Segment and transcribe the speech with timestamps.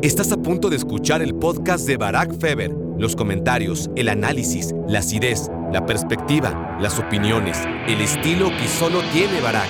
[0.00, 2.70] Estás a punto de escuchar el podcast de Barack Feber.
[2.98, 7.58] Los comentarios, el análisis, la acidez, la perspectiva, las opiniones,
[7.88, 9.66] el estilo que solo tiene Barack.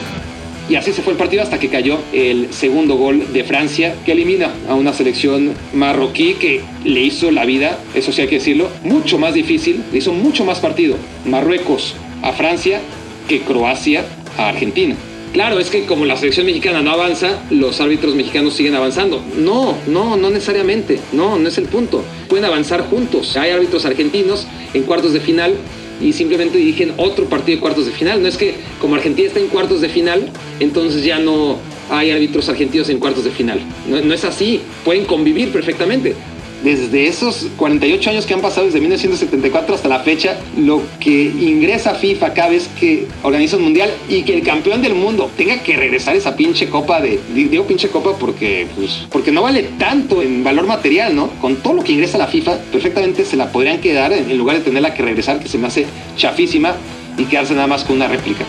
[0.68, 4.12] Y así se fue el partido hasta que cayó el segundo gol de Francia, que
[4.12, 8.68] elimina a una selección marroquí que le hizo la vida, eso sí hay que decirlo,
[8.84, 12.82] mucho más difícil, le hizo mucho más partido Marruecos a Francia
[13.28, 14.04] que Croacia
[14.36, 14.94] a Argentina.
[15.32, 19.22] Claro, es que como la selección mexicana no avanza, los árbitros mexicanos siguen avanzando.
[19.36, 20.98] No, no, no necesariamente.
[21.12, 22.02] No, no es el punto.
[22.28, 23.36] Pueden avanzar juntos.
[23.36, 25.54] Hay árbitros argentinos en cuartos de final
[26.00, 28.22] y simplemente dirigen otro partido de cuartos de final.
[28.22, 31.58] No es que como Argentina está en cuartos de final, entonces ya no
[31.90, 33.60] hay árbitros argentinos en cuartos de final.
[33.88, 34.60] No, no es así.
[34.84, 36.14] Pueden convivir perfectamente
[36.62, 41.94] desde esos 48 años que han pasado desde 1974 hasta la fecha, lo que ingresa
[41.94, 45.76] FIFA cada vez que organiza un mundial y que el campeón del mundo tenga que
[45.76, 50.42] regresar esa pinche copa de, digo pinche copa porque, pues, porque no vale tanto en
[50.42, 51.30] valor material, ¿no?
[51.40, 54.62] Con todo lo que ingresa la FIFA, perfectamente se la podrían quedar en lugar de
[54.62, 56.74] tenerla que regresar, que se me hace chafísima
[57.16, 58.44] y quedarse nada más con una réplica.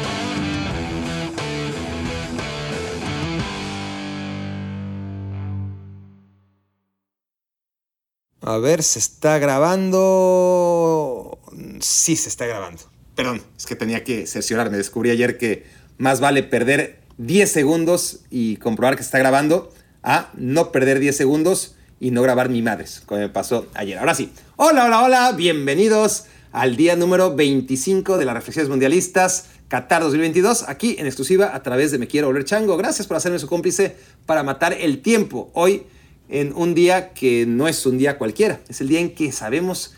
[8.49, 11.37] A ver, ¿se está grabando?
[11.81, 12.81] Sí, se está grabando.
[13.13, 14.75] Perdón, es que tenía que cerciorarme.
[14.75, 15.67] Descubrí ayer que
[15.99, 21.15] más vale perder 10 segundos y comprobar que se está grabando a no perder 10
[21.15, 23.99] segundos y no grabar ni madres, como me pasó ayer.
[23.99, 24.31] Ahora sí.
[24.55, 25.31] Hola, hola, hola.
[25.33, 31.61] Bienvenidos al día número 25 de las Reflexiones Mundialistas Qatar 2022, aquí en exclusiva a
[31.61, 32.77] través de Me Quiero Volver Chango.
[32.77, 35.51] Gracias por hacerme su cómplice para matar el tiempo.
[35.53, 35.83] Hoy
[36.29, 39.95] en un día que no es un día cualquiera, es el día en que sabemos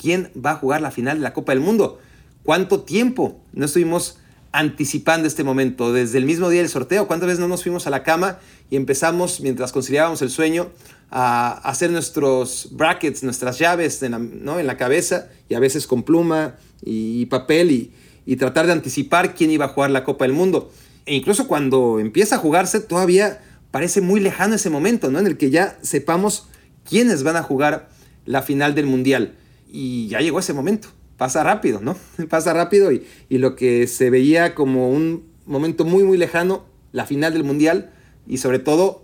[0.00, 1.98] quién va a jugar la final de la Copa del Mundo.
[2.42, 4.18] ¿Cuánto tiempo no estuvimos
[4.52, 5.92] anticipando este momento?
[5.92, 8.38] Desde el mismo día del sorteo, ¿cuántas veces no nos fuimos a la cama
[8.70, 10.70] y empezamos, mientras conciliábamos el sueño,
[11.10, 14.58] a hacer nuestros brackets, nuestras llaves en la, ¿no?
[14.58, 17.92] en la cabeza y a veces con pluma y papel y,
[18.26, 20.72] y tratar de anticipar quién iba a jugar la Copa del Mundo?
[21.06, 23.40] E incluso cuando empieza a jugarse, todavía
[23.74, 25.18] parece muy lejano ese momento, ¿no?
[25.18, 26.46] En el que ya sepamos
[26.88, 27.88] quiénes van a jugar
[28.24, 29.34] la final del Mundial.
[29.68, 30.86] Y ya llegó ese momento.
[31.16, 31.96] Pasa rápido, ¿no?
[32.30, 37.04] Pasa rápido y, y lo que se veía como un momento muy, muy lejano, la
[37.04, 37.90] final del Mundial,
[38.28, 39.02] y sobre todo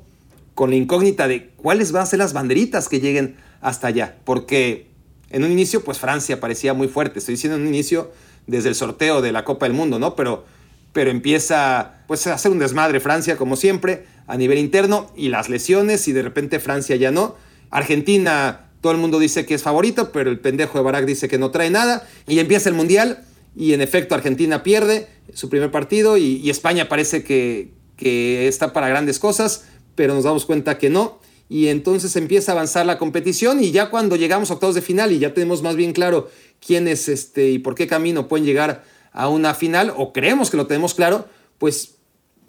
[0.54, 4.18] con la incógnita de cuáles van a ser las banderitas que lleguen hasta allá.
[4.22, 4.86] Porque
[5.30, 7.18] en un inicio, pues Francia parecía muy fuerte.
[7.18, 8.12] Estoy diciendo en un inicio
[8.46, 10.14] desde el sorteo de la Copa del Mundo, ¿no?
[10.14, 10.44] Pero,
[10.92, 15.48] pero empieza pues, a hacer un desmadre Francia, como siempre a nivel interno y las
[15.48, 17.34] lesiones y de repente Francia ya no.
[17.70, 21.36] Argentina, todo el mundo dice que es favorito, pero el pendejo de Barak dice que
[21.36, 23.24] no trae nada y empieza el Mundial
[23.56, 28.88] y en efecto Argentina pierde su primer partido y, España parece que, que está para
[28.88, 29.64] grandes cosas,
[29.96, 31.18] pero nos damos cuenta que no.
[31.48, 35.10] Y entonces empieza a avanzar la competición y ya cuando llegamos a octavos de final
[35.10, 36.30] y ya tenemos más bien claro
[36.64, 40.68] quiénes este, y por qué camino pueden llegar a una final, o creemos que lo
[40.68, 41.26] tenemos claro,
[41.58, 41.96] pues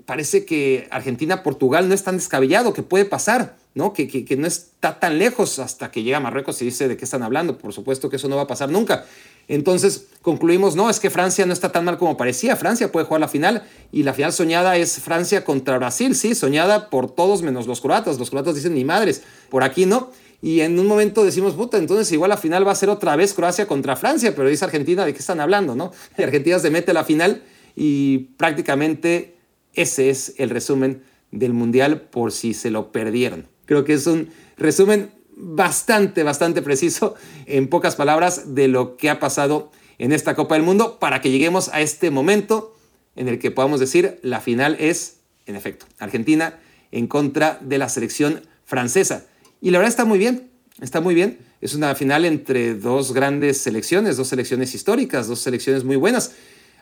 [0.05, 3.93] parece que Argentina-Portugal no es tan descabellado, que puede pasar, ¿no?
[3.93, 7.23] Que, que, no está tan lejos hasta que llega Marruecos y dice de qué están
[7.23, 7.57] hablando.
[7.57, 9.05] Por supuesto que eso no va a pasar nunca.
[9.47, 12.55] Entonces concluimos, no, es que Francia no está tan mal como parecía.
[12.55, 16.89] Francia puede jugar la final y la final soñada es Francia contra Brasil, sí, soñada
[16.89, 18.19] por todos menos los croatas.
[18.19, 20.11] Los croatas dicen ni madres, por aquí no.
[20.41, 23.33] Y en un momento decimos, puta, entonces igual la final va a ser otra vez
[23.33, 25.91] Croacia contra Francia, pero dice Argentina, ¿de qué están hablando, no?
[26.17, 27.43] Argentina se mete a la final
[27.75, 29.35] y prácticamente
[29.73, 33.47] ese es el resumen del Mundial por si se lo perdieron.
[33.65, 37.15] Creo que es un resumen bastante, bastante preciso,
[37.45, 41.31] en pocas palabras, de lo que ha pasado en esta Copa del Mundo para que
[41.31, 42.75] lleguemos a este momento
[43.15, 46.59] en el que podamos decir la final es, en efecto, Argentina
[46.91, 49.25] en contra de la selección francesa.
[49.61, 50.49] Y la verdad está muy bien,
[50.81, 51.39] está muy bien.
[51.61, 56.33] Es una final entre dos grandes selecciones, dos selecciones históricas, dos selecciones muy buenas.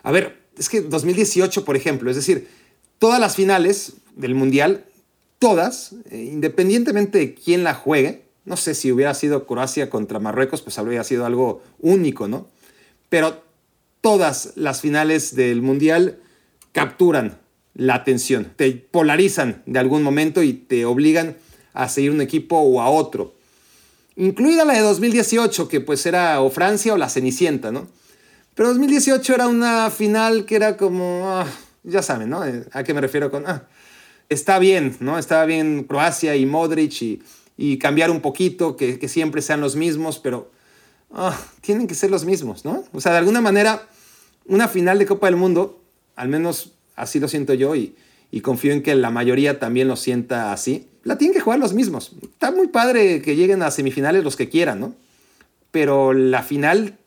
[0.02, 2.48] A ver, es que 2018, por ejemplo, es decir,
[3.00, 4.84] todas las finales del Mundial,
[5.40, 10.62] todas, eh, independientemente de quién la juegue, no sé si hubiera sido Croacia contra Marruecos,
[10.62, 12.46] pues habría sido algo único, ¿no?
[13.08, 13.42] Pero
[14.02, 16.20] todas las finales del Mundial
[16.72, 17.38] capturan
[17.74, 21.36] la atención, te polarizan de algún momento y te obligan
[21.72, 23.34] a seguir un equipo o a otro.
[24.16, 27.88] Incluida la de 2018, que pues era o Francia o la Cenicienta, ¿no?
[28.54, 31.22] Pero 2018 era una final que era como...
[31.26, 31.46] Ah,
[31.82, 32.44] ya saben, ¿no?
[32.44, 33.46] Eh, ¿A qué me refiero con...
[33.46, 33.64] Ah,
[34.28, 35.18] está bien, ¿no?
[35.18, 37.22] Está bien Croacia y Modric y,
[37.56, 40.50] y cambiar un poquito, que, que, siempre sean los mismos, pero
[41.12, 42.84] ah, tienen que ser los mismos, ¿no?
[42.92, 43.88] O sea, de alguna manera,
[44.46, 45.82] una final de Copa del Mundo,
[46.16, 47.96] al menos así lo siento yo, y,
[48.30, 50.88] y confío en que la mayoría también lo sienta así.
[51.02, 52.12] La tienen que jugar los mismos.
[52.22, 54.94] Está muy padre que lleguen a semifinales los que quieran, ¿no?
[55.70, 56.98] Pero la final,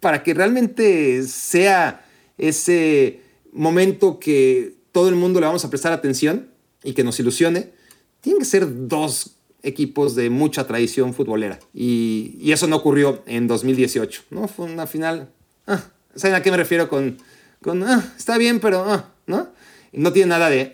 [0.00, 2.04] para que realmente sea
[2.38, 3.20] ese
[3.58, 6.48] momento que todo el mundo le vamos a prestar atención
[6.82, 7.72] y que nos ilusione,
[8.20, 11.58] tienen que ser dos equipos de mucha tradición futbolera.
[11.74, 14.48] Y, eso no ocurrió en 2018, ¿no?
[14.48, 15.30] Fue una final...
[15.66, 15.82] Ah,
[16.14, 17.18] ¿Saben a qué me refiero con...
[17.60, 18.84] con ah, está bien, pero...
[18.84, 19.48] Ah, ¿no?
[19.92, 20.72] No tiene nada de...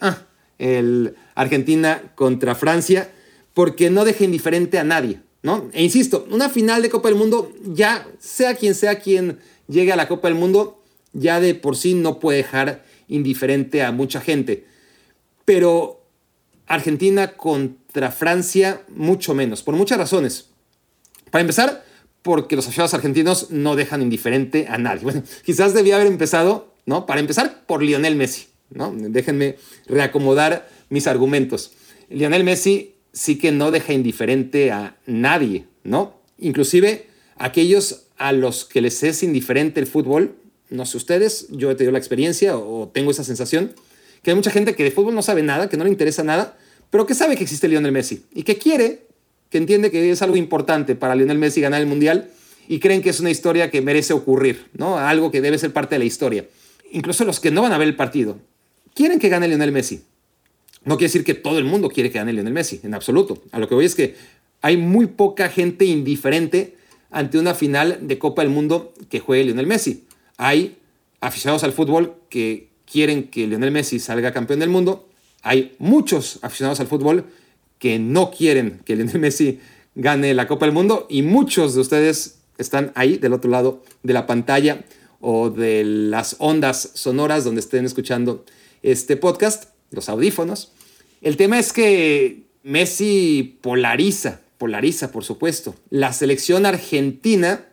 [0.58, 3.10] El Argentina contra Francia,
[3.54, 5.68] porque no deja indiferente a nadie, ¿no?
[5.72, 9.96] E insisto, una final de Copa del Mundo, ya sea quien sea quien llegue a
[9.96, 10.83] la Copa del Mundo,
[11.14, 14.66] ya de por sí no puede dejar indiferente a mucha gente.
[15.44, 16.04] Pero
[16.66, 20.50] Argentina contra Francia, mucho menos, por muchas razones.
[21.30, 21.84] Para empezar,
[22.22, 25.02] porque los aficionados argentinos no dejan indiferente a nadie.
[25.02, 27.06] Bueno, quizás debía haber empezado, ¿no?
[27.06, 28.92] Para empezar, por Lionel Messi, ¿no?
[28.94, 29.56] Déjenme
[29.86, 31.72] reacomodar mis argumentos.
[32.08, 36.20] Lionel Messi sí que no deja indiferente a nadie, ¿no?
[36.38, 40.36] Inclusive aquellos a los que les es indiferente el fútbol,
[40.70, 43.74] no sé ustedes, yo he tenido la experiencia o tengo esa sensación,
[44.22, 46.56] que hay mucha gente que de fútbol no sabe nada, que no le interesa nada,
[46.90, 49.06] pero que sabe que existe Lionel Messi y que quiere,
[49.50, 52.30] que entiende que es algo importante para Lionel Messi ganar el Mundial
[52.68, 54.98] y creen que es una historia que merece ocurrir, ¿no?
[54.98, 56.46] Algo que debe ser parte de la historia.
[56.90, 58.38] Incluso los que no van a ver el partido
[58.94, 60.02] quieren que gane Lionel Messi.
[60.84, 63.42] No quiere decir que todo el mundo quiere que gane Lionel Messi, en absoluto.
[63.52, 64.14] A lo que voy es que
[64.62, 66.76] hay muy poca gente indiferente
[67.10, 70.04] ante una final de Copa del Mundo que juegue Lionel Messi.
[70.36, 70.78] Hay
[71.20, 75.08] aficionados al fútbol que quieren que Lionel Messi salga campeón del mundo.
[75.42, 77.26] Hay muchos aficionados al fútbol
[77.78, 79.60] que no quieren que Lionel Messi
[79.94, 84.12] gane la Copa del Mundo y muchos de ustedes están ahí del otro lado de
[84.12, 84.84] la pantalla
[85.20, 88.44] o de las ondas sonoras donde estén escuchando
[88.82, 90.72] este podcast, los audífonos.
[91.22, 95.74] El tema es que Messi polariza, polariza por supuesto.
[95.90, 97.66] La selección argentina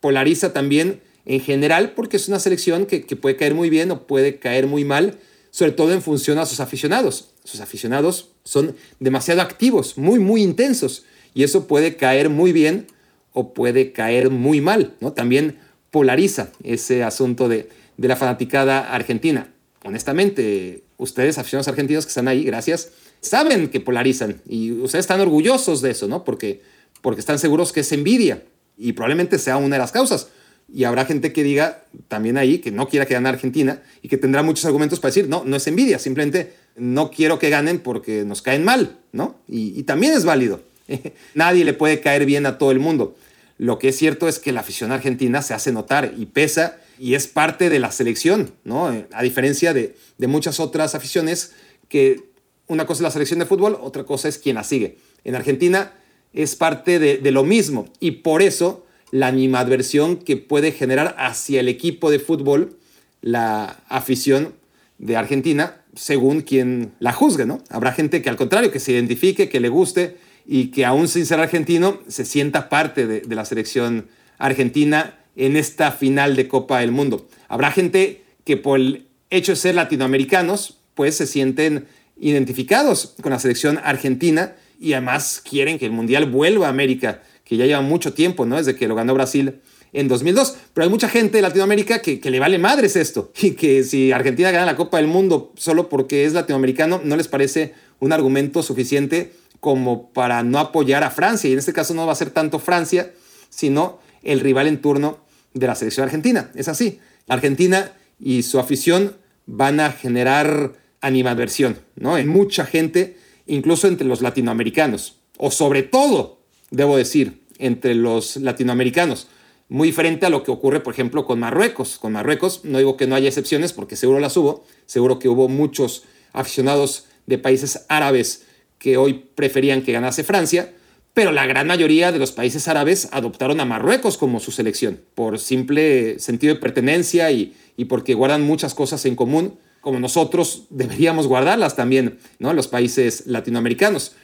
[0.00, 4.38] polariza también en general porque es una selección que, puede caer muy bien o puede
[4.38, 5.18] caer muy mal,
[5.50, 7.30] sobre todo en función a sus aficionados.
[7.44, 11.04] Sus aficionados son demasiado activos, muy, muy intensos,
[11.34, 12.86] y eso puede caer muy bien
[13.32, 15.12] o puede caer muy mal, ¿no?
[15.12, 15.58] También
[15.90, 19.52] polariza ese asunto de, de la fanaticada argentina.
[19.84, 22.90] Honestamente, ustedes, aficionados argentinos que están ahí, gracias,
[23.20, 26.24] saben que polarizan y ustedes están orgullosos de eso, ¿no?
[26.24, 26.62] Porque,
[27.00, 28.42] porque están seguros que es envidia
[28.76, 30.28] y probablemente sea una de las causas
[30.74, 34.16] y habrá gente que diga también ahí que no quiera que gane Argentina y que
[34.16, 38.24] tendrá muchos argumentos para decir, no, no es envidia, simplemente no quiero que ganen porque
[38.24, 39.38] nos caen mal, ¿no?
[39.46, 40.62] Y, también es válido.
[41.34, 43.14] Nadie le puede caer bien a todo el mundo.
[43.58, 47.14] Lo que es cierto es que la afición argentina se hace notar y pesa y
[47.14, 49.04] es parte de la selección, ¿no?
[49.12, 51.52] A diferencia de, muchas otras aficiones
[51.88, 52.30] que
[52.66, 54.96] una cosa es la selección de fútbol, otra cosa es quien la sigue.
[55.24, 55.92] En Argentina
[56.32, 61.60] es parte de, de lo mismo y por eso la animadversión que puede generar hacia
[61.60, 62.78] el equipo de fútbol
[63.20, 64.54] la afición
[64.98, 67.62] de Argentina, según quien la juzgue, ¿no?
[67.68, 70.16] Habrá gente que al contrario, que se identifique, que le guste
[70.46, 75.56] y que aún sin ser argentino se sienta parte de, de la selección argentina en
[75.56, 77.28] esta final de Copa del Mundo.
[77.48, 81.86] Habrá gente que por el hecho de ser latinoamericanos, pues se sienten
[82.18, 87.58] identificados con la selección argentina y además quieren que el Mundial vuelva a América que
[87.58, 88.56] ya lleva mucho tiempo, ¿no?
[88.56, 89.60] Desde que lo ganó Brasil
[89.92, 90.56] en 2002.
[90.72, 94.50] Pero hay mucha gente de Latinoamérica que, le vale madres esto y que si Argentina
[94.50, 99.34] gana la Copa del Mundo solo porque es latinoamericano, no les parece un argumento suficiente
[99.60, 101.50] como para no apoyar a Francia.
[101.50, 103.12] Y en este caso no va a ser tanto Francia,
[103.50, 105.18] sino el rival en turno
[105.52, 106.50] de la selección argentina.
[106.54, 107.00] Es así.
[107.28, 112.16] Argentina y su afición van a generar animadversión, ¿no?
[112.16, 116.40] En mucha gente, incluso entre los latinoamericanos, o sobre todo,
[116.70, 119.28] debo decir, entre los latinoamericanos.
[119.68, 121.98] Muy diferente a lo que ocurre, por ejemplo, con Marruecos.
[121.98, 124.64] Con Marruecos, no digo que no haya excepciones, porque seguro las hubo.
[124.84, 128.46] Seguro que hubo muchos aficionados de países árabes
[128.78, 130.72] que hoy preferían que ganase Francia,
[131.14, 135.38] pero la gran mayoría de los países árabes adoptaron a Marruecos como su selección, por
[135.38, 141.26] simple sentido de pertenencia y, y porque guardan muchas cosas en común, como nosotros deberíamos
[141.26, 142.54] guardarlas también, ¿no?
[142.54, 144.16] Los países latinoamericanos.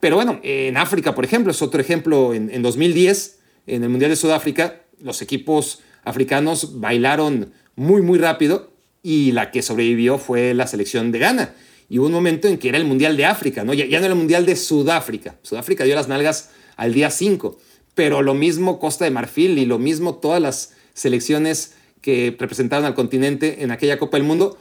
[0.00, 2.34] Pero bueno, en África, por ejemplo, es otro ejemplo.
[2.34, 9.32] En, 2010, en el Mundial de Sudáfrica, los equipos africanos bailaron muy, muy rápido y
[9.32, 11.54] la que sobrevivió fue la selección de Ghana.
[11.88, 13.74] Y hubo un momento en que era el Mundial de África, ¿no?
[13.74, 15.36] Ya, ya no era el Mundial de Sudáfrica.
[15.42, 17.58] Sudáfrica dio las nalgas al día 5,
[17.94, 22.94] pero lo mismo Costa de Marfil y lo mismo todas las selecciones que representaron al
[22.94, 24.58] continente en aquella Copa del Mundo,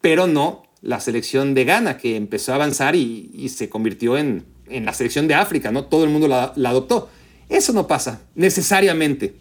[0.00, 4.94] pero no la selección de Ghana, que empezó a avanzar y, se convirtió en, la
[4.94, 5.84] selección de África, ¿no?
[5.84, 7.10] Todo el mundo la, adoptó.
[7.48, 9.34] Eso no pasa necesariamente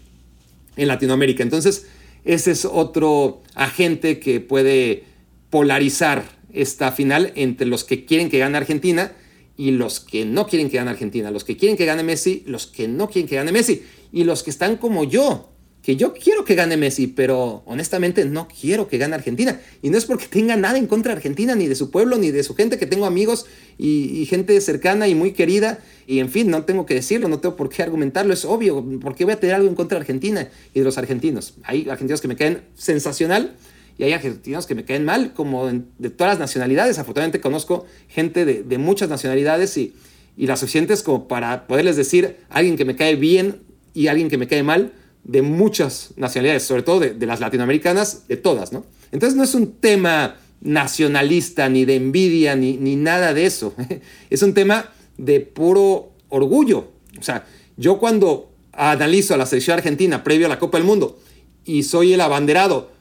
[0.75, 1.43] en Latinoamérica.
[1.43, 1.87] Entonces,
[2.25, 5.03] ese es otro agente que puede
[5.49, 9.13] polarizar esta final entre los que quieren que gane Argentina
[9.55, 12.67] y los que no quieren que gane Argentina, los que quieren que gane Messi, los
[12.67, 15.52] que no quieren que gane Messi y los que están como yo,
[15.83, 19.59] que yo quiero que gane Messi, pero honestamente no quiero que gane Argentina.
[19.81, 22.31] Y no es porque tenga nada en contra de Argentina, ni de su pueblo, ni
[22.31, 23.45] de su gente, que tengo amigos
[23.77, 25.79] y, gente cercana y muy querida.
[26.07, 29.25] Y en fin, no tengo que decirlo, no tengo por qué argumentarlo, es obvio, porque
[29.25, 31.55] voy a tener algo en contra de Argentina y de los argentinos.
[31.63, 33.53] Hay argentinos que me caen sensacional
[33.97, 36.97] y hay argentinos que me caen mal, como de todas las nacionalidades.
[36.97, 39.93] Afortunadamente conozco gente de, muchas nacionalidades y,
[40.37, 43.63] y las suficientes como para poderles decir alguien que me cae bien
[43.93, 48.37] y alguien que me cae mal de muchas nacionalidades, sobre todo de, las latinoamericanas, de
[48.37, 48.85] todas, ¿no?
[49.11, 53.73] Entonces no es un tema nacionalista, ni de envidia, ni, ni nada de eso.
[54.29, 56.89] es un tema de puro orgullo.
[57.19, 57.45] O sea,
[57.77, 61.19] yo cuando analizo a la selección argentina previo a la Copa del Mundo
[61.63, 62.91] y soy el abanderado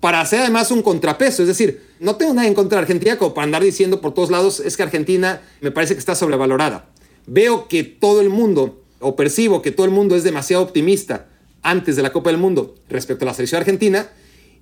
[0.00, 3.34] para hacer además un contrapeso, es decir, no tengo nada en contra de Argentina como
[3.34, 6.88] para andar diciendo por todos lados es que Argentina me parece que está sobrevalorada.
[7.26, 11.28] Veo que todo el mundo, o percibo que todo el mundo es demasiado optimista
[11.62, 14.08] antes de la Copa del Mundo respecto a la selección argentina.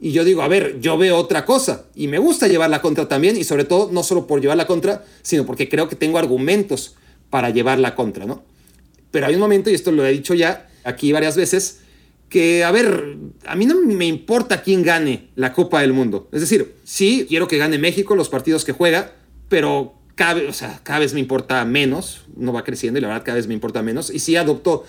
[0.01, 3.09] Y yo digo, a ver, yo veo otra cosa y me gusta llevar la contra
[3.09, 6.19] también y sobre todo no solo por llevar la contra, sino porque creo que tengo
[6.19, 6.95] argumentos
[7.31, 8.45] para llevar la contra, ¿no?
[9.11, 11.81] Pero hay un momento, y esto lo he dicho ya aquí varias veces,
[12.29, 16.29] que, a ver, a mí no me importa quién gane la Copa del Mundo.
[16.31, 19.15] Es decir, sí, quiero que gane México los partidos que juega,
[19.49, 23.25] pero cada, o sea, cada vez me importa menos, no va creciendo y la verdad
[23.25, 24.11] cada vez me importa menos.
[24.11, 24.85] Y sí adopto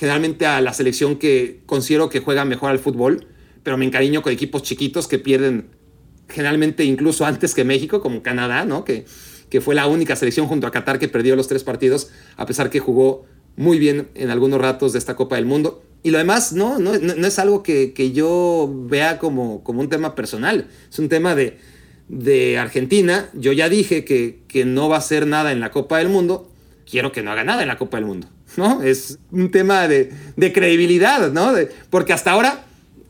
[0.00, 3.26] generalmente a la selección que considero que juega mejor al fútbol,
[3.62, 5.66] pero me encariño con equipos chiquitos que pierden
[6.26, 8.82] generalmente incluso antes que México, como Canadá, ¿no?
[8.82, 9.04] Que,
[9.50, 12.70] que fue la única selección junto a Qatar que perdió los tres partidos, a pesar
[12.70, 13.26] que jugó
[13.56, 15.82] muy bien en algunos ratos de esta Copa del Mundo.
[16.02, 19.90] Y lo demás, no, no, no es algo que, que, yo vea como, como un
[19.90, 21.58] tema personal, es un tema de,
[22.08, 23.28] de Argentina.
[23.34, 26.50] Yo ya dije que, que no va a hacer nada en la Copa del Mundo,
[26.90, 28.28] quiero que no haga nada en la Copa del Mundo.
[28.56, 28.82] ¿No?
[28.82, 30.10] Es un tema de,
[30.52, 31.52] credibilidad, ¿no?
[31.90, 32.64] porque hasta ahora,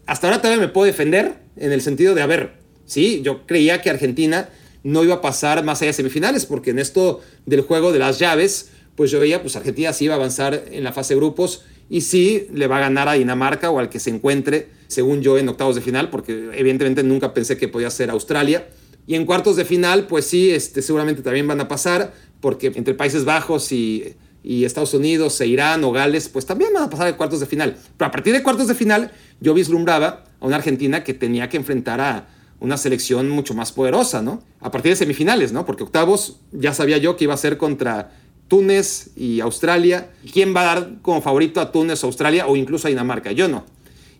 [0.07, 2.55] hasta ahora todavía me puedo defender en el sentido de, a ver,
[2.87, 4.49] sí, yo creía que Argentina
[4.83, 8.19] no iba a pasar más allá de semifinales, porque en esto del juego de las
[8.19, 11.65] llaves, pues yo veía, pues Argentina sí iba a avanzar en la fase de grupos
[11.89, 15.39] y sí le va a ganar a Dinamarca o al que se encuentre, según yo,
[15.39, 18.69] en octavos de final, porque evidentemente nunca pensé que podía ser Australia.
[19.07, 22.95] Y en cuartos de final, pues sí, este, seguramente también van a pasar, porque entre
[22.95, 27.09] Países Bajos y y Estados Unidos e Irán o Gales, pues también van a pasar
[27.09, 27.77] a cuartos de final.
[27.97, 31.57] Pero a partir de cuartos de final, yo vislumbraba a una Argentina que tenía que
[31.57, 32.29] enfrentar a
[32.61, 34.43] una selección mucho más poderosa, ¿no?
[34.61, 35.65] A partir de semifinales, ¿no?
[35.65, 38.13] Porque octavos ya sabía yo que iba a ser contra
[38.49, 40.11] Túnez y Australia.
[40.33, 43.33] ¿Quién va a dar como favorito a Túnez Australia o incluso a Dinamarca?
[43.33, 43.65] Yo no.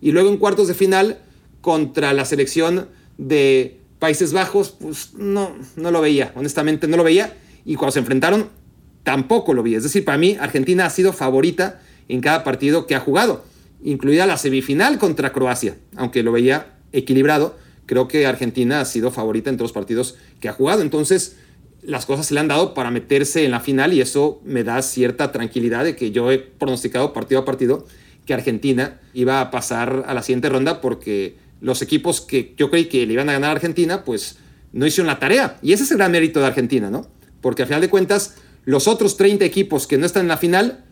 [0.01, 1.19] Y luego en cuartos de final
[1.61, 7.37] contra la selección de Países Bajos, pues no, no lo veía, honestamente no lo veía.
[7.67, 8.49] Y cuando se enfrentaron,
[9.03, 9.75] tampoco lo vi.
[9.75, 13.45] Es decir, para mí Argentina ha sido favorita en cada partido que ha jugado,
[13.83, 17.57] incluida la semifinal contra Croacia, aunque lo veía equilibrado.
[17.87, 20.83] Creo que Argentina ha sido favorita en todos los partidos que ha jugado.
[20.83, 21.37] Entonces,
[21.83, 24.83] las cosas se le han dado para meterse en la final y eso me da
[24.83, 27.87] cierta tranquilidad de que yo he pronosticado partido a partido
[28.27, 32.87] que Argentina iba a pasar a la siguiente ronda porque los equipos que yo creí
[32.87, 34.39] que le iban a ganar a Argentina, pues
[34.73, 35.59] no hicieron la tarea.
[35.63, 37.07] Y ese es el gran mérito de Argentina, ¿no?
[37.41, 38.37] Porque al final de cuentas,
[38.71, 40.85] los otros 30 equipos que no están en la final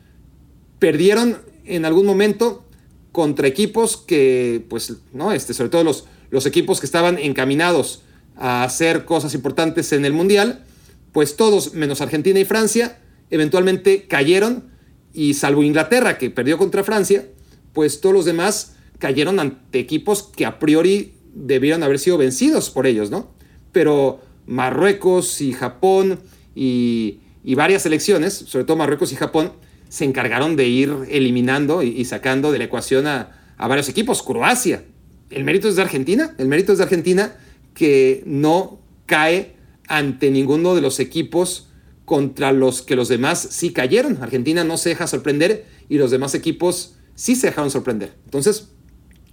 [0.81, 2.65] perdieron en algún momento
[3.13, 5.31] contra equipos que, pues, ¿no?
[5.31, 8.03] Este, sobre todo los, los equipos que estaban encaminados
[8.37, 10.65] a hacer cosas importantes en el Mundial,
[11.13, 12.99] pues todos, menos Argentina y Francia,
[13.31, 14.71] eventualmente cayeron
[15.13, 17.27] y salvo Inglaterra, que perdió contra Francia,
[17.75, 22.89] pues todos los demás cayeron ante equipos que a priori debieron haber sido vencidos por
[22.89, 23.31] ellos, ¿no?
[23.71, 26.19] Pero Marruecos y Japón
[26.57, 29.55] y, y varias selecciones, sobre todo Marruecos y Japón,
[29.89, 34.23] se encargaron de ir eliminando y, sacando de la ecuación a, varios equipos.
[34.23, 34.85] Croacia,
[35.31, 37.39] el mérito es de Argentina, el mérito es de Argentina
[37.73, 39.55] que no cae
[39.87, 41.69] ante ninguno de los equipos
[42.05, 44.23] contra los que los demás sí cayeron.
[44.23, 48.13] Argentina no se deja sorprender y los demás equipos sí se dejaron sorprender.
[48.27, 48.69] Entonces,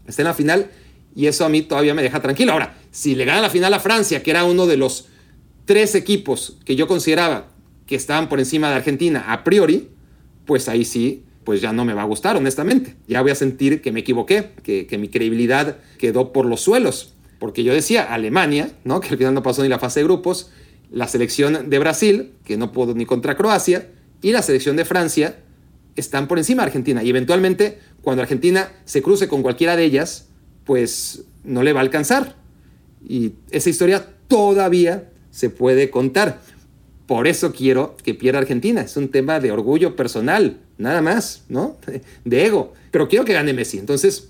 [0.07, 0.71] está en la final
[1.13, 2.53] y eso a mí todavía me deja tranquilo.
[2.53, 5.07] Ahora, si le gana la final a Francia, que era uno de los
[5.65, 7.54] tres equipos que yo consideraba
[7.85, 9.89] que estaban por encima de Argentina a priori,
[10.45, 12.95] pues ahí sí, pues ya no me va a gustar, honestamente.
[13.07, 17.13] Ya voy a sentir que me equivoqué, que, mi credibilidad quedó por los suelos.
[17.39, 18.99] Porque yo decía, Alemania, ¿no?
[18.99, 20.49] que al final no pasó ni la fase de grupos,
[20.91, 23.89] la selección de Brasil, que no pudo ni contra Croacia,
[24.21, 25.37] y la selección de Francia
[25.95, 27.03] están por encima de Argentina.
[27.03, 30.29] Y eventualmente, cuando Argentina se cruce con cualquiera de ellas,
[30.63, 32.35] pues no le va a alcanzar.
[33.07, 36.41] Y esa historia todavía se puede contar.
[37.07, 38.81] Por eso quiero que pierda Argentina.
[38.81, 41.77] Es un tema de orgullo personal, nada más, ¿no?
[42.25, 42.73] De ego.
[42.91, 43.77] Pero quiero que gane Messi.
[43.77, 44.29] Entonces,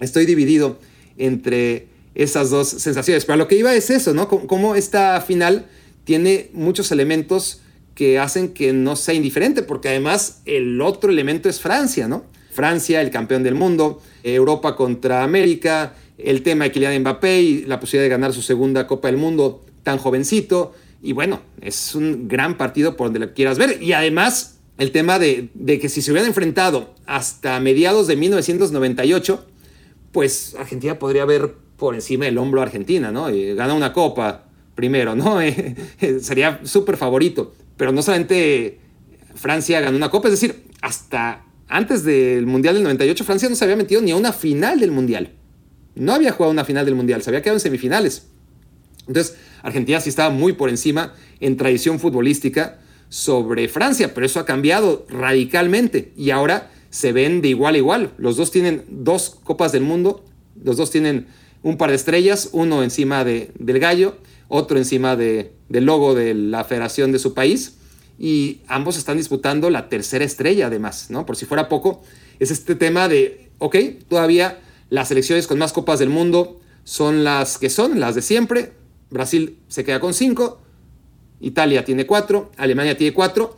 [0.00, 0.78] estoy dividido
[1.18, 3.24] entre esas dos sensaciones.
[3.24, 4.28] Pero lo que iba es eso, ¿no?
[4.28, 5.66] Cómo esta final
[6.04, 7.60] tiene muchos elementos
[7.94, 12.24] que hacen que no sea indiferente, porque además el otro elemento es Francia, ¿no?
[12.50, 17.78] Francia, el campeón del mundo, Europa contra América, el tema de Kylian Mbappé y la
[17.78, 20.74] posibilidad de ganar su segunda Copa del Mundo tan jovencito.
[21.02, 23.82] Y bueno, es un gran partido por donde lo quieras ver.
[23.82, 25.50] Y además, el tema de,
[25.80, 29.46] que si se hubieran enfrentado hasta mediados de 1998,
[30.12, 33.30] pues Argentina podría ver por encima del hombro a Argentina, ¿no?
[33.30, 35.38] Y gana una copa primero, ¿no?
[36.20, 37.54] sería súper favorito.
[37.76, 38.80] Pero no solamente
[39.34, 43.64] Francia ganó una copa, es decir, hasta antes del Mundial del 98 Francia no se
[43.64, 45.32] había metido ni a una final del Mundial.
[45.94, 48.26] No había jugado una final del Mundial, se había quedado en semifinales.
[49.06, 54.46] Entonces, Argentina sí estaba muy por encima en tradición futbolística sobre Francia, pero eso ha
[54.46, 58.12] cambiado radicalmente y ahora se ven de igual a igual.
[58.18, 60.24] Los dos tienen dos copas del mundo,
[60.62, 61.26] los dos tienen
[61.62, 64.16] un par de estrellas, uno encima de, del gallo,
[64.48, 67.74] otro encima de, del logo de la federación de su país,
[68.18, 71.24] y ambos están disputando la tercera estrella además, ¿no?
[71.24, 72.02] Por si fuera poco,
[72.40, 73.76] es este tema de, ok,
[74.08, 74.58] todavía
[74.90, 78.72] las selecciones con más copas del mundo son las que son, las de siempre.
[79.10, 80.60] Brasil se queda con cinco,
[81.40, 83.56] Italia tiene cuatro, Alemania tiene cuatro.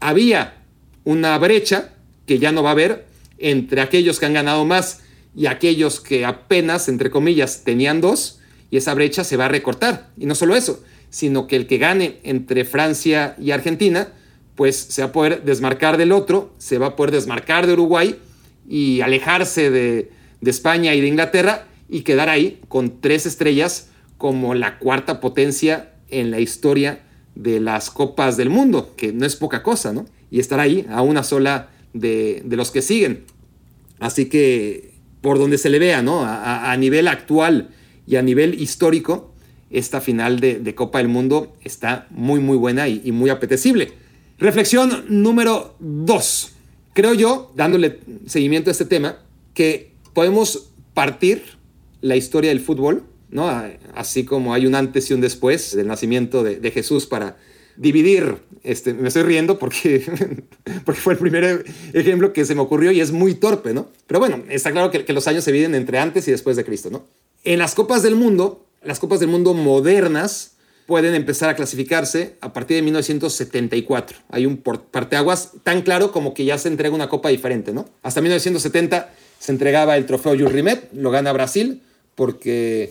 [0.00, 0.64] Había
[1.04, 1.94] una brecha
[2.26, 3.06] que ya no va a haber
[3.38, 5.00] entre aquellos que han ganado más
[5.34, 10.10] y aquellos que apenas, entre comillas, tenían dos, y esa brecha se va a recortar.
[10.16, 14.12] Y no solo eso, sino que el que gane entre Francia y Argentina,
[14.54, 18.16] pues se va a poder desmarcar del otro, se va a poder desmarcar de Uruguay
[18.68, 20.10] y alejarse de,
[20.40, 23.89] de España y de Inglaterra y quedar ahí con tres estrellas
[24.20, 27.00] como la cuarta potencia en la historia
[27.34, 30.04] de las copas del mundo, que no es poca cosa, ¿no?
[30.30, 33.24] Y estar ahí a una sola de, de los que siguen.
[33.98, 36.20] Así que por donde se le vea, ¿no?
[36.22, 37.70] A, nivel actual
[38.06, 39.32] y a nivel histórico,
[39.70, 43.92] esta final de, de Copa del Mundo está muy, muy buena y, y muy apetecible.
[44.38, 46.52] Reflexión número dos.
[46.92, 49.16] Creo yo, dándole seguimiento a este tema,
[49.54, 51.42] que podemos partir
[52.02, 53.48] la historia del fútbol, ¿no?
[53.94, 57.36] Así como hay un antes y un después del nacimiento de, Jesús para
[57.76, 60.04] dividir, este, me estoy riendo porque,
[60.84, 63.88] porque fue el primer ejemplo que se me ocurrió y es muy torpe, ¿no?
[64.06, 66.90] Pero bueno, está claro que, los años se dividen entre antes y después de Cristo,
[66.90, 67.06] ¿no?
[67.44, 72.52] En las copas del mundo, las copas del mundo modernas pueden empezar a clasificarse a
[72.52, 74.18] partir de 1974.
[74.28, 77.88] Hay un parteaguas tan claro como que ya se entrega una copa diferente, ¿no?
[78.02, 81.80] Hasta 1970 se entregaba el trofeo Jules Rimet, lo gana Brasil,
[82.16, 82.90] porque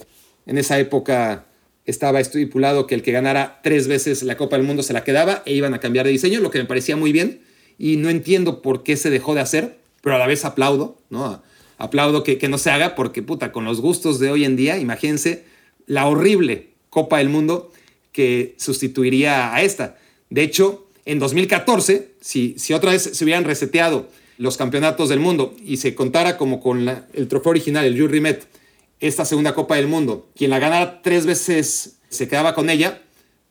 [0.49, 1.45] en esa época
[1.85, 5.43] estaba estipulado que el que ganara tres veces la Copa del Mundo se la quedaba
[5.45, 7.41] e iban a cambiar de diseño, lo que me parecía muy bien
[7.77, 11.43] y no entiendo por qué se dejó de hacer, pero a la vez aplaudo, ¿no?
[11.77, 14.79] Aplaudo que, que no se haga porque, puta, con los gustos de hoy en día,
[14.79, 15.45] imagínense
[15.85, 17.71] la horrible Copa del Mundo
[18.11, 19.97] que sustituiría a esta.
[20.31, 24.09] De hecho, en 2014, si, si otra vez se hubieran reseteado
[24.39, 28.58] los campeonatos del mundo y se contara como con el trofeo original, el Jules Rimet,
[28.99, 33.01] esta segunda Copa del Mundo, quien la ganara tres veces se quedaba con ella,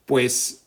[0.06, 0.62] pues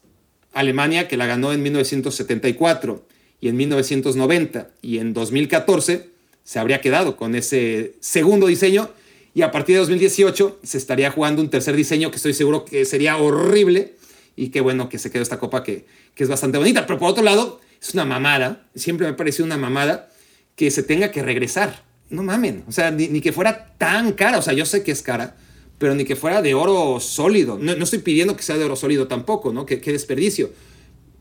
[0.54, 3.06] Alemania, que la ganó en 1974
[3.40, 6.10] y en 1990 y en 2014,
[6.44, 8.90] se habría quedado con ese segundo diseño
[9.34, 12.86] y a partir de 2018 se estaría jugando un tercer diseño que estoy seguro que
[12.86, 13.96] sería horrible
[14.36, 16.86] y qué bueno que se quedó esta copa que, que es bastante bonita.
[16.86, 20.10] Pero por otro lado, es una mamada, siempre me ha parecido una mamada
[20.56, 24.42] que se tenga que regresar no mamen, o sea, ni, que fuera tan cara, o
[24.42, 25.36] sea, yo sé que es cara,
[25.78, 27.58] pero ni que fuera de oro sólido.
[27.58, 29.66] No, estoy pidiendo que sea de oro sólido tampoco, ¿no?
[29.66, 30.52] Qué, desperdicio.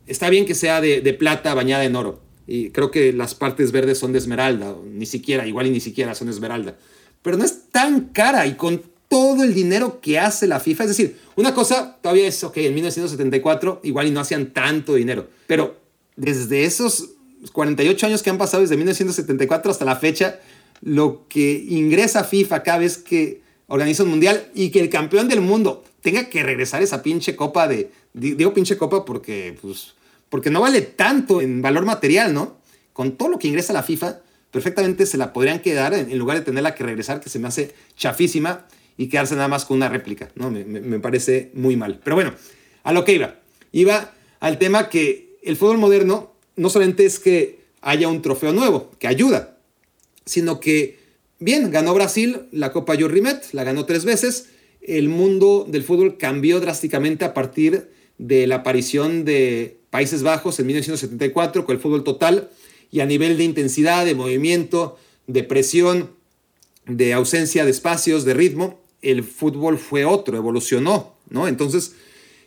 [0.07, 2.21] Está bien que sea de, plata bañada en oro.
[2.47, 6.15] Y creo que las partes verdes son de esmeralda, ni siquiera, igual y ni siquiera
[6.15, 6.77] son esmeralda.
[7.23, 10.85] Pero no es tan cara y con todo el dinero que hace la FIFA.
[10.85, 15.29] Es decir, una cosa todavía es, ok, en 1974 igual y no hacían tanto dinero.
[15.47, 15.81] Pero
[16.17, 17.11] desde esos
[17.53, 20.41] 48 años que han pasado, desde 1974 hasta la fecha,
[20.83, 25.41] lo que ingresa FIFA cada vez que organiza un mundial y que el campeón del
[25.41, 27.91] mundo tenga que regresar esa pinche copa de.
[28.13, 29.95] Digo pinche copa porque, pues,
[30.29, 32.59] porque no vale tanto en valor material, ¿no?
[32.93, 36.45] Con todo lo que ingresa la FIFA, perfectamente se la podrían quedar en lugar de
[36.45, 38.67] tenerla que regresar, que se me hace chafísima.
[38.97, 40.51] y quedarse nada más con una réplica, ¿no?
[40.51, 42.01] Me, me, parece muy mal.
[42.05, 42.35] Pero bueno,
[42.83, 43.37] a lo que iba.
[43.73, 48.91] Iba al tema que el fútbol moderno no solamente es que haya un trofeo nuevo,
[48.99, 49.57] que ayuda,
[50.31, 51.01] sino que,
[51.41, 56.61] bien, ganó Brasil la Copa Rimet, la ganó tres veces, el mundo del fútbol cambió
[56.61, 62.49] drásticamente a partir de la aparición de Países Bajos en 1974 con el fútbol total
[62.93, 66.11] y a nivel de intensidad, de movimiento, de presión,
[66.87, 71.49] de ausencia de espacios, de ritmo, el fútbol fue otro, evolucionó, ¿no?
[71.49, 71.97] Entonces,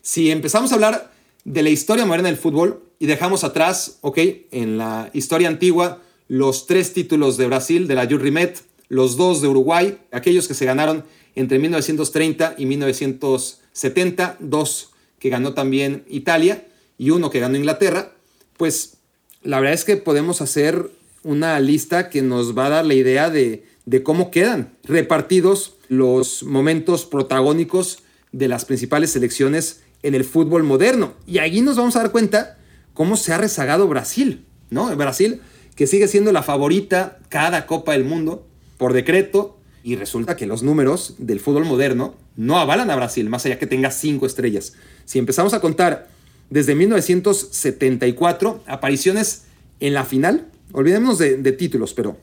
[0.01, 1.11] si empezamos a hablar
[1.43, 4.19] de la historia moderna del fútbol y dejamos atrás, ok,
[4.51, 9.47] en la historia antigua, los tres títulos de Brasil, de la Rimet, los dos de
[9.47, 11.03] Uruguay, aquellos que se ganaron
[11.35, 18.13] entre 1930 y 1970, dos que ganó también Italia y uno que ganó Inglaterra,
[18.57, 18.97] pues
[19.41, 20.91] la verdad es que podemos hacer
[21.23, 26.43] una lista que nos va a dar la idea de, de cómo quedan repartidos los
[26.43, 27.99] momentos protagónicos
[28.31, 31.13] de las principales selecciones en el fútbol moderno.
[31.25, 32.57] Y ahí nos vamos a dar cuenta
[32.93, 34.95] cómo se ha rezagado Brasil, ¿no?
[34.95, 35.41] Brasil,
[35.75, 38.45] que sigue siendo la favorita cada Copa del Mundo
[38.83, 43.45] por decreto, y resulta que los números del fútbol moderno no avalan a Brasil, más
[43.45, 44.73] allá que tenga cinco estrellas.
[45.05, 46.09] Si empezamos a contar
[46.49, 49.43] desde 1974, apariciones
[49.79, 52.17] en la final, olvidémonos de, títulos, pero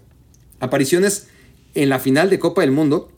[0.59, 1.29] apariciones
[1.75, 3.11] en la final de Copa del Mundo,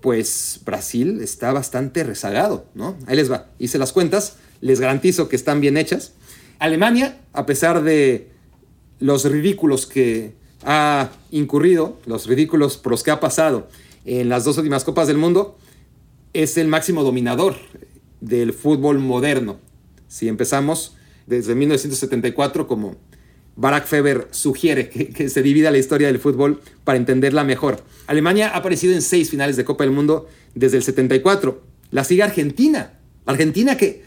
[0.00, 2.96] pues Brasil está bastante rezagado, ¿no?
[3.06, 6.14] Ahí les va, hice las cuentas, les garantizo que están bien hechas.
[6.58, 8.29] Alemania, a pesar de
[9.00, 13.68] los ridículos que ha incurrido, los ridículos por los que ha pasado
[14.04, 15.58] en las dos últimas Copas del Mundo,
[16.32, 17.56] es el máximo dominador
[18.20, 19.58] del fútbol moderno.
[20.06, 20.94] Si empezamos
[21.26, 22.96] desde 1974, como
[23.56, 27.82] Barack Feber sugiere que, se divida la historia del fútbol para entenderla mejor.
[28.06, 31.62] Alemania ha aparecido en seis finales de Copa del Mundo desde el 74.
[31.90, 32.98] La sigue Argentina.
[33.26, 34.02] Argentina que,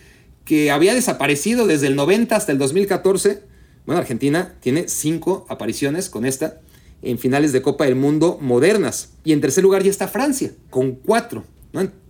[0.46, 3.53] que había desaparecido desde el 90 hasta el 2014
[3.86, 6.62] bueno, Argentina tiene cinco apariciones con esta
[7.02, 9.10] en finales de Copa del Mundo modernas.
[9.26, 11.44] Y en tercer lugar ya está Francia, con cuatro.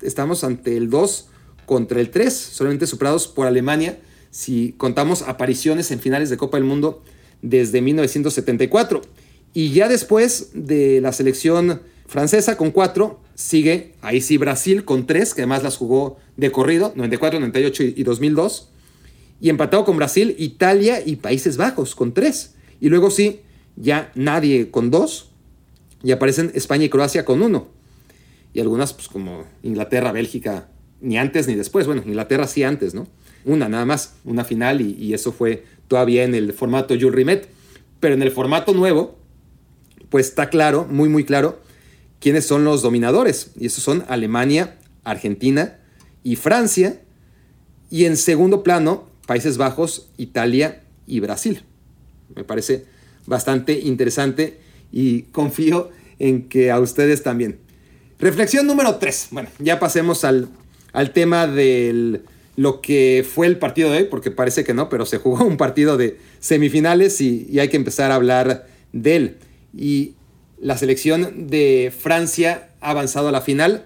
[0.01, 1.29] Estamos ante el 2
[1.65, 3.97] contra el 3, solamente superados por Alemania
[4.29, 7.03] si contamos apariciones en finales de Copa del Mundo
[7.43, 9.01] desde 1974.
[9.53, 15.35] Y ya después de la selección francesa con cuatro, sigue ahí sí Brasil con tres,
[15.35, 18.72] que además las jugó de corrido, 94, 98 y 2002
[19.43, 22.55] y empatado con Brasil, Italia y Países Bajos con tres.
[22.79, 23.41] Y luego sí,
[23.75, 25.31] ya nadie con dos.
[26.01, 27.67] Y aparecen España y Croacia con uno.
[28.53, 30.69] Y algunas, pues como Inglaterra, Bélgica,
[31.01, 31.87] ni antes ni después.
[31.87, 33.05] Bueno, Inglaterra sí antes, ¿no?
[33.43, 37.49] Una nada más, una final y, eso fue todavía en el formato Jules Rimet.
[37.99, 39.17] Pero en el formato nuevo,
[40.07, 41.59] pues está claro, muy muy claro,
[42.21, 43.51] quiénes son los dominadores.
[43.59, 45.81] Y esos son Alemania, Argentina
[46.23, 47.01] y Francia.
[47.89, 51.63] Y en segundo plano Países Bajos, Italia y Brasil.
[52.35, 52.85] Me parece
[53.25, 54.59] bastante interesante
[54.91, 57.57] y confío en que a ustedes también.
[58.19, 59.29] Reflexión número 3.
[59.31, 60.49] Bueno, ya pasemos al,
[60.91, 62.21] al tema de
[62.57, 65.57] lo que fue el partido de hoy, porque parece que no, pero se jugó un
[65.57, 69.37] partido de semifinales y, hay que empezar a hablar de él.
[69.75, 70.13] Y
[70.59, 73.85] la selección de Francia ha avanzado a la final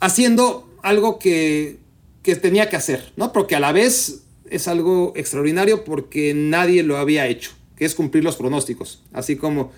[0.00, 1.78] haciendo algo que,
[2.24, 3.32] que tenía que hacer, ¿no?
[3.32, 8.24] Porque a la vez es algo extraordinario porque nadie lo había hecho, que es cumplir
[8.24, 9.02] los pronósticos.
[9.12, 9.72] Así como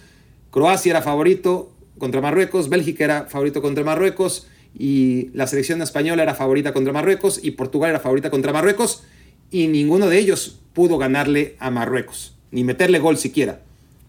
[0.51, 4.47] Croacia era favorito contra Marruecos, Bélgica era favorito contra Marruecos
[4.79, 9.03] y la selección española era favorita contra Marruecos y Portugal era favorita contra Marruecos
[9.51, 13.63] y ninguno de ellos pudo ganarle a Marruecos, ni meterle gol siquiera.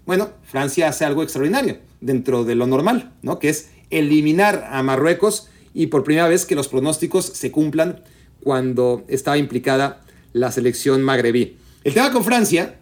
[0.06, 3.40] Bueno, Francia hace algo extraordinario dentro de lo normal, ¿no?
[3.40, 8.02] Que es eliminar a Marruecos y por primera vez que los pronósticos se cumplan
[8.44, 10.02] cuando estaba implicada
[10.34, 11.58] la selección magrebí.
[11.84, 12.76] El tema con Francia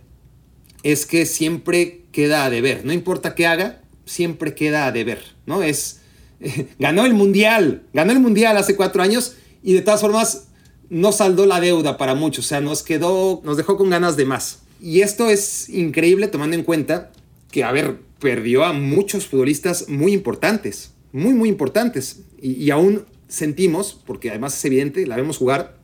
[0.83, 5.61] es que siempre queda a deber, no importa qué haga, siempre queda a deber, ¿no?
[5.61, 6.01] Es,
[6.79, 10.47] ganó el Mundial, ganó el Mundial hace cuatro años y de todas formas
[10.89, 14.25] no saldó la deuda para muchos, o sea, nos quedó, nos dejó con ganas de
[14.25, 14.59] más.
[14.81, 17.11] Y esto es increíble tomando en cuenta
[17.51, 22.21] que, a ver, perdió a muchos futbolistas muy importantes, muy, muy importantes.
[22.41, 25.78] Y, y aún sentimos, porque además es evidente, la vemos jugar,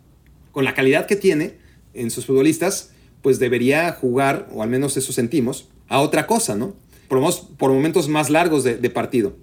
[0.55, 1.55] con la calidad que tiene
[1.93, 2.91] en sus futbolistas,
[3.21, 6.73] pues debería jugar, o al menos eso sentimos, a otra cosa, ¿no?
[7.09, 7.19] Por,
[7.73, 9.35] momentos más largos de, partido.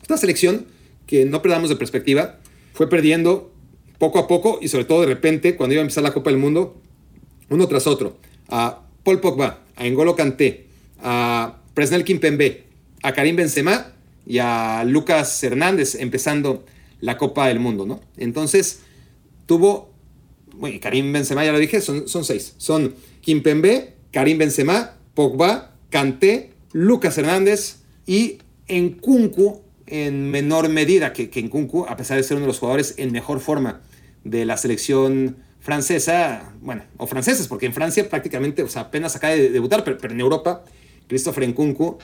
[0.00, 0.64] Esta selección,
[1.06, 2.38] que no perdamos de perspectiva,
[2.72, 3.52] fue perdiendo
[3.98, 6.38] poco a poco y sobre todo de repente, cuando iba a empezar la Copa del
[6.38, 6.80] Mundo,
[7.50, 8.16] uno tras otro.
[8.48, 10.68] A Paul Pogba, a Engolo Kanté,
[11.02, 12.64] a Presnel Kimpembe,
[13.02, 13.92] a Karim Benzema
[14.24, 16.64] y a Lucas Hernández empezando
[17.00, 18.00] la Copa del Mundo, ¿no?
[18.16, 18.80] Entonces,
[19.44, 19.89] tuvo,
[20.60, 22.54] bueno, Karim Benzema ya lo dije, son, seis.
[22.58, 31.50] Son Kimpembe, Karim Benzema, Pogba, Kanté, Lucas Hernández y Nkunku en menor medida que, que
[31.88, 33.80] a pesar de ser uno de los jugadores en mejor forma
[34.22, 39.34] de la selección francesa, bueno, o franceses, porque en Francia prácticamente, o sea, apenas acaba
[39.34, 40.64] de debutar, pero, pero en Europa,
[41.08, 41.98] Christopher Nkunku,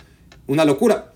[0.47, 1.13] una locura.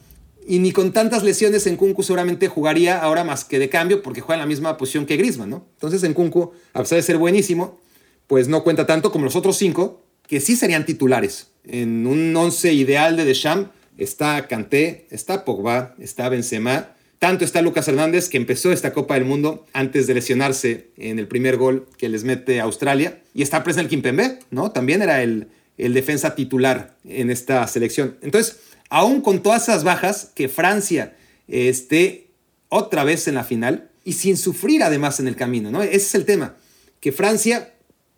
[0.46, 4.20] Y ni con tantas lesiones en Kunku seguramente jugaría ahora más que de cambio porque
[4.20, 5.66] juega en la misma posición que Griezmann, ¿no?
[5.74, 7.78] Entonces en Kunku, a pesar de ser buenísimo,
[8.26, 11.48] pues no cuenta tanto como los otros cinco, que sí serían titulares.
[11.64, 17.86] En un once ideal de Deschamps está Kanté, está Pogba, está Benzema, tanto está Lucas
[17.86, 22.08] Hernández, que empezó esta Copa del Mundo antes de lesionarse en el primer gol que
[22.08, 24.70] les mete a Australia, y está presente el Kimpembe, ¿no?
[24.70, 28.16] También era el, el defensa titular en esta selección.
[28.22, 31.16] Entonces, aún con todas esas bajas, que Francia
[31.48, 32.28] esté
[32.68, 35.82] otra vez en la final y sin sufrir además en el camino, ¿no?
[35.82, 36.56] Ese es el tema,
[37.00, 37.72] que Francia,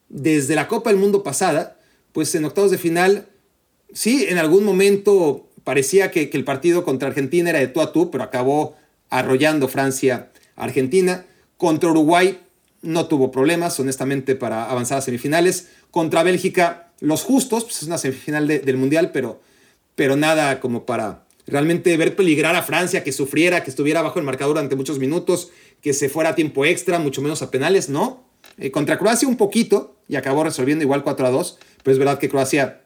[0.09, 1.79] desde la Copa del Mundo pasada,
[2.13, 3.29] pues en octavos de final,
[3.93, 8.11] sí, en algún momento parecía que, el partido contra Argentina era de tú a tú,
[8.11, 8.77] pero acabó
[9.11, 11.25] arrollando Francia a Argentina.
[11.57, 12.41] Contra Uruguay
[12.83, 15.69] no tuvo problemas, honestamente, para avanzar a semifinales.
[15.91, 19.41] Contra Bélgica, los justos, pues es una semifinal del Mundial, pero
[19.95, 24.25] pero nada como para realmente ver peligrar a Francia, que sufriera, que estuviera bajo el
[24.25, 25.51] marcador durante muchos minutos,
[25.81, 28.25] que se fuera a tiempo extra, mucho menos a penales, no.
[28.59, 32.19] Eh, contra Croacia un poquito y acabó resolviendo igual 4 a 2, pero es verdad
[32.19, 32.83] que Croacia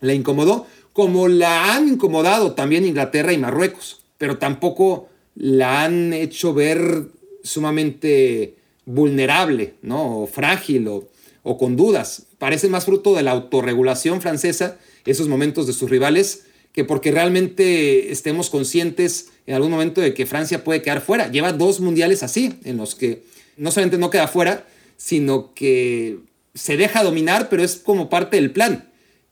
[0.00, 6.54] la incomodó, como la han incomodado también Inglaterra y Marruecos, pero tampoco la han hecho
[6.54, 7.08] ver
[7.42, 10.22] sumamente vulnerable, ¿no?
[10.22, 11.08] O frágil o,
[11.42, 12.26] o con dudas.
[12.38, 14.78] Parece más fruto de la autorregulación francesa
[15.10, 20.26] esos momentos de sus rivales que porque realmente estemos conscientes en algún momento de que
[20.26, 21.30] Francia puede quedar fuera.
[21.30, 23.24] Lleva dos mundiales así, en los que
[23.56, 26.18] no solamente no queda fuera, sino que
[26.54, 28.88] se deja dominar, pero es como parte del plan.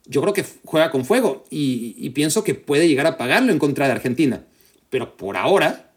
[0.06, 3.86] Yo creo que juega con fuego y, pienso que puede llegar a pagarlo en contra
[3.86, 4.44] de Argentina.
[4.90, 5.92] Pero por ahora,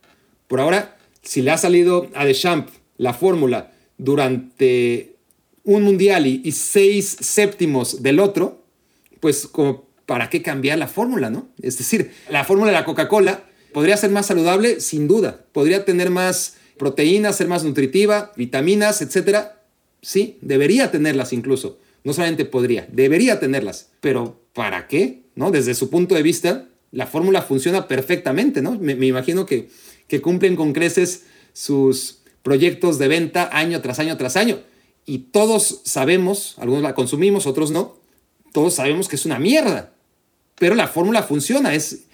[0.48, 5.16] por ahora, si le ha salido a Deschamps la fórmula durante
[5.64, 8.61] un mundial y seis séptimos del otro,
[9.22, 11.48] pues como para qué cambiar la fórmula, ¿no?
[11.62, 16.10] Es decir, la fórmula de la Coca-Cola podría ser más saludable, sin duda, podría tener
[16.10, 19.64] más proteínas, ser más nutritiva, vitaminas, etcétera.
[20.02, 21.80] Sí, debería tenerlas incluso.
[22.04, 23.92] No solamente podría, debería tenerlas.
[24.02, 25.22] Pero ¿para qué?
[25.36, 25.52] ¿No?
[25.52, 28.78] Desde su punto de vista, la fórmula funciona perfectamente, ¿no?
[28.80, 29.70] Me, imagino que,
[30.08, 34.60] que cumplen con creces sus proyectos de venta año tras año tras año.
[35.06, 38.01] Y todos sabemos, algunos la consumimos, otros no,
[38.52, 39.94] todos sabemos que es una mierda.
[40.58, 42.06] Pero la fórmula funciona, es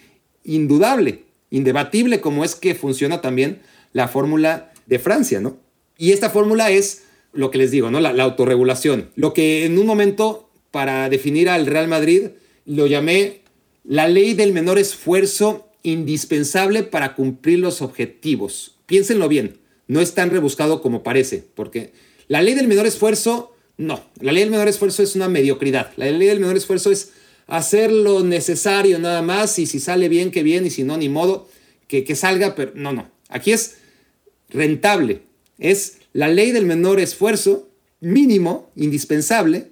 [0.44, 3.62] indudable, indebatible como es que funciona también
[3.94, 5.58] la fórmula de Francia, ¿no?
[5.98, 8.00] Y esta fórmula es lo que les digo, ¿no?
[8.00, 9.10] La, la, autorregulación.
[9.16, 12.30] Lo que en un momento, para definir al Real Madrid,
[12.66, 13.42] lo llamé
[13.84, 18.78] la ley del menor esfuerzo indispensable para cumplir los objetivos.
[18.86, 21.94] Piénsenlo bien, no es tan rebuscado como parece, porque
[22.28, 25.92] la ley del menor esfuerzo no, la ley del menor esfuerzo es una mediocridad.
[25.98, 27.12] La ley del menor esfuerzo es
[27.46, 31.10] hacer lo necesario nada más y si sale bien, que bien, y si no, ni
[31.10, 31.48] modo,
[31.88, 33.10] que, que salga, pero no, no.
[33.30, 33.78] Aquí es
[34.50, 35.22] rentable.
[35.60, 39.72] Es la ley del menor esfuerzo mínimo, indispensable,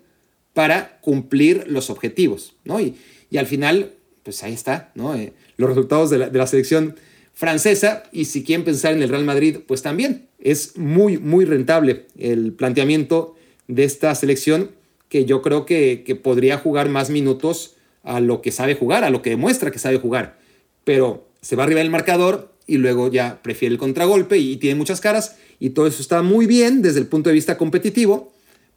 [0.53, 2.79] para cumplir los objetivos, ¿no?
[2.79, 2.95] Y,
[3.37, 3.91] al final,
[4.23, 5.13] pues ahí está, ¿no?
[5.13, 6.95] Eh, los resultados de la selección
[7.33, 12.07] francesa y si quieren pensar en el Real Madrid, pues también es muy, muy rentable
[12.17, 13.34] el planteamiento
[13.67, 14.71] de esta selección
[15.09, 19.21] que yo creo que, podría jugar más minutos a lo que sabe jugar, a lo
[19.21, 20.39] que demuestra que sabe jugar.
[20.83, 25.01] Pero se va arriba del marcador y luego ya prefiere el contragolpe y tiene muchas
[25.01, 28.33] caras y todo eso está muy bien desde el punto de vista competitivo,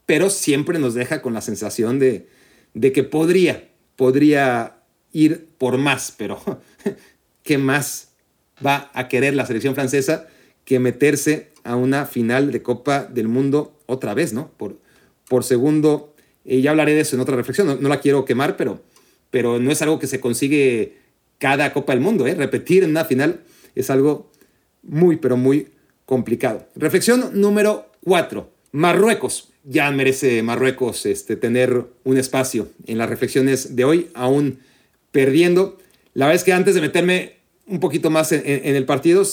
[0.06, 2.28] pero siempre nos deja con la sensación de,
[2.74, 4.76] de que podría, podría
[5.12, 6.40] ir por más, pero
[7.42, 8.10] ¿qué más
[8.64, 10.28] va a querer la selección francesa
[10.68, 14.50] que meterse a una final de Copa del Mundo otra vez, ¿no?
[14.58, 14.76] Por,
[15.26, 18.82] por segundo, y ya hablaré de eso en otra reflexión, no, la quiero quemar, pero,
[19.30, 20.98] pero no es algo que se consigue
[21.38, 22.34] cada Copa del Mundo, ¿eh?
[22.34, 23.40] Repetir en una final
[23.74, 24.30] es algo
[24.82, 25.68] muy, pero muy
[26.04, 26.68] complicado.
[26.76, 28.52] Reflexión número cuatro.
[28.70, 29.48] Marruecos.
[29.64, 34.58] Ya merece Marruecos este, tener un espacio en las reflexiones de hoy, aún
[35.12, 35.78] perdiendo.
[36.12, 39.24] La verdad es que antes de meterme un poquito más en, el partido,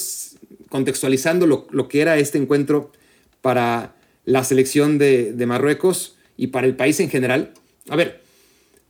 [0.75, 2.91] contextualizando lo, lo, que era este encuentro
[3.39, 7.53] para la selección de, Marruecos y para el país en general.
[7.87, 8.19] A ver,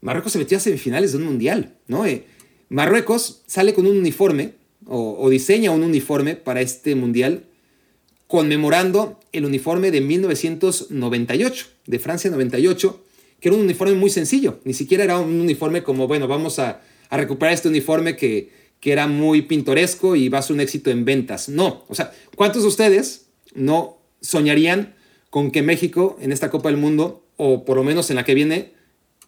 [0.00, 2.04] Marruecos se metió a semifinales de un mundial, ¿no?
[2.04, 2.24] Eh,
[2.70, 7.44] Marruecos sale con un uniforme o, diseña un uniforme para este mundial
[8.26, 13.04] conmemorando el uniforme de 1998, de Francia 98,
[13.38, 16.80] que era un uniforme muy sencillo, ni siquiera era un uniforme como, bueno, vamos a,
[17.12, 21.04] recuperar este uniforme que, que era muy pintoresco y va a ser un éxito en
[21.04, 21.48] ventas.
[21.48, 24.94] No, o sea, ¿cuántos de ustedes no soñarían
[25.30, 28.34] con que México en esta Copa del Mundo, o por lo menos en la que
[28.34, 28.72] viene,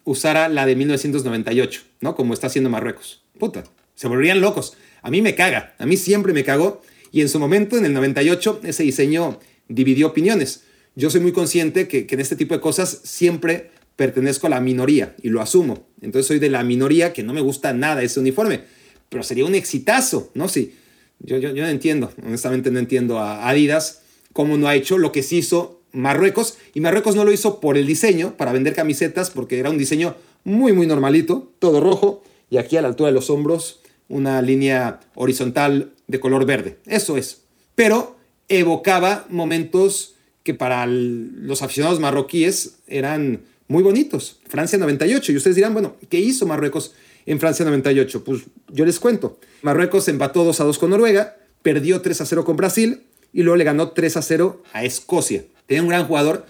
[0.03, 2.15] usara la de 1998, ¿no?
[2.15, 3.23] Como está haciendo Marruecos.
[3.37, 3.63] Puta,
[3.95, 4.75] se volverían locos.
[5.01, 6.81] A mí me caga, a mí siempre me cagó.
[7.11, 10.63] Y en su momento, en el 98, ese diseño dividió opiniones.
[10.95, 14.61] Yo soy muy consciente que, que en este tipo de cosas siempre pertenezco a la
[14.61, 15.87] minoría y lo asumo.
[16.01, 18.61] Entonces soy de la minoría que no me gusta nada ese uniforme.
[19.09, 20.47] Pero sería un exitazo, ¿no?
[20.47, 20.75] Sí,
[21.19, 24.01] yo, yo, yo no entiendo, honestamente no entiendo a Adidas
[24.33, 26.57] cómo no ha hecho lo que se hizo Marruecos.
[26.73, 30.15] Y Marruecos no lo hizo por el diseño, para vender camisetas, porque era un diseño
[30.43, 34.99] muy, muy normalito, todo rojo, y aquí a la altura de los hombros una línea
[35.15, 36.77] horizontal de color verde.
[36.85, 37.41] Eso es.
[37.75, 38.17] Pero
[38.47, 44.39] evocaba momentos que para los aficionados marroquíes eran muy bonitos.
[44.47, 45.31] Francia 98.
[45.31, 46.93] Y ustedes dirán, bueno, ¿qué hizo Marruecos
[47.29, 48.23] en Francia 98?
[48.23, 49.39] Pues yo les cuento.
[49.61, 53.55] Marruecos empató 2 a 2 con Noruega, perdió 3 a 0 con Brasil y luego
[53.55, 55.43] le ganó 3 a 0 a Escocia.
[55.67, 56.47] Tenía un gran jugador,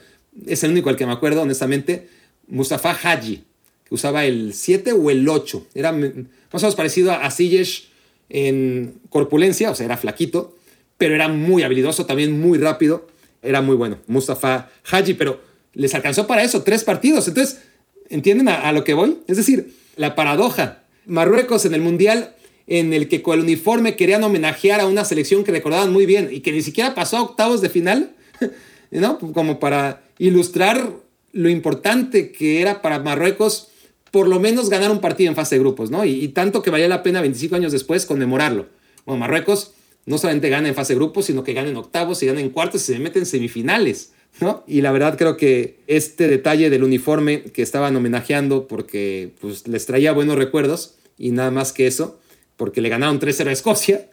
[0.47, 2.07] es el único al que me acuerdo, honestamente,
[2.47, 3.43] Mustafa Haji,
[3.83, 5.67] que usaba el 7 o el 8.
[5.73, 6.03] Era más
[6.53, 7.89] o menos parecido a Siyesh
[8.29, 10.55] en corpulencia, o sea, era flaquito,
[10.97, 13.05] pero era muy habilidoso, también muy rápido.
[13.41, 15.41] Era muy bueno, Mustafa Haji, pero
[15.73, 17.27] les alcanzó para eso, tres partidos.
[17.27, 17.59] Entonces,
[18.07, 19.17] ¿entienden a, a lo que voy?
[19.27, 20.83] Es decir, la paradoja.
[21.05, 22.35] Marruecos en el Mundial
[22.67, 26.29] en el que con el uniforme querían homenajear a una selección que recordaban muy bien
[26.31, 28.15] y que ni siquiera pasó a octavos de final,
[28.91, 29.17] ¿no?
[29.17, 30.93] Como para ilustrar
[31.33, 33.69] lo importante que era para Marruecos
[34.11, 36.05] por lo menos ganar un partido en fase de grupos, ¿no?
[36.05, 38.67] Y, tanto que valía la pena 25 años después conmemorarlo.
[39.05, 39.73] Bueno, Marruecos
[40.05, 42.49] no solamente gana en fase de grupos, sino que gana en octavos y gana en
[42.49, 44.63] cuartos y se mete en semifinales, ¿no?
[44.67, 49.85] Y la verdad creo que este detalle del uniforme que estaban homenajeando porque pues, les
[49.85, 52.19] traía buenos recuerdos y nada más que eso,
[52.55, 54.09] porque le ganaron 3-0 a Escocia,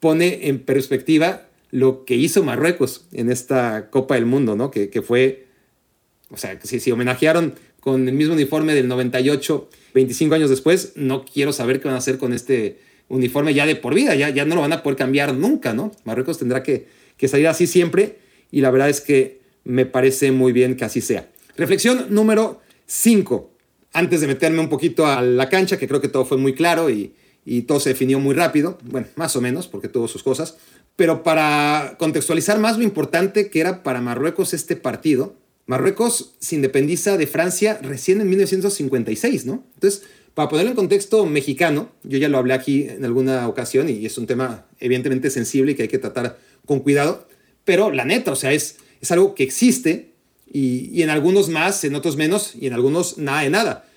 [0.00, 4.70] pone en perspectiva lo que hizo Marruecos en esta Copa del Mundo, ¿no?
[4.70, 5.46] Que, que fue,
[6.30, 11.24] o sea, si, si homenajearon con el mismo uniforme del 98, 25 años después, no
[11.24, 14.44] quiero saber qué van a hacer con este uniforme ya de por vida, ya, ya
[14.44, 15.92] no lo van a poder cambiar nunca, ¿no?
[16.04, 18.18] Marruecos tendrá que, que salir así siempre
[18.50, 19.39] y la verdad es que
[19.70, 21.30] me parece muy bien que así sea.
[21.56, 23.50] Reflexión número 5.
[23.92, 26.90] Antes de meterme un poquito a la cancha, que creo que todo fue muy claro
[26.90, 30.56] y, y todo se definió muy rápido, bueno, más o menos, porque tuvo sus cosas,
[30.96, 37.16] pero para contextualizar más lo importante que era para Marruecos este partido, Marruecos se independiza
[37.16, 39.64] de Francia recién en 1956, ¿no?
[39.74, 40.02] Entonces,
[40.34, 44.18] para ponerlo en contexto mexicano, yo ya lo hablé aquí en alguna ocasión y es
[44.18, 47.26] un tema evidentemente sensible y que hay que tratar con cuidado,
[47.64, 50.10] pero la neta, o sea, es, es algo que existe
[50.50, 53.88] y, y en algunos más, en otros menos y en algunos nada de nada.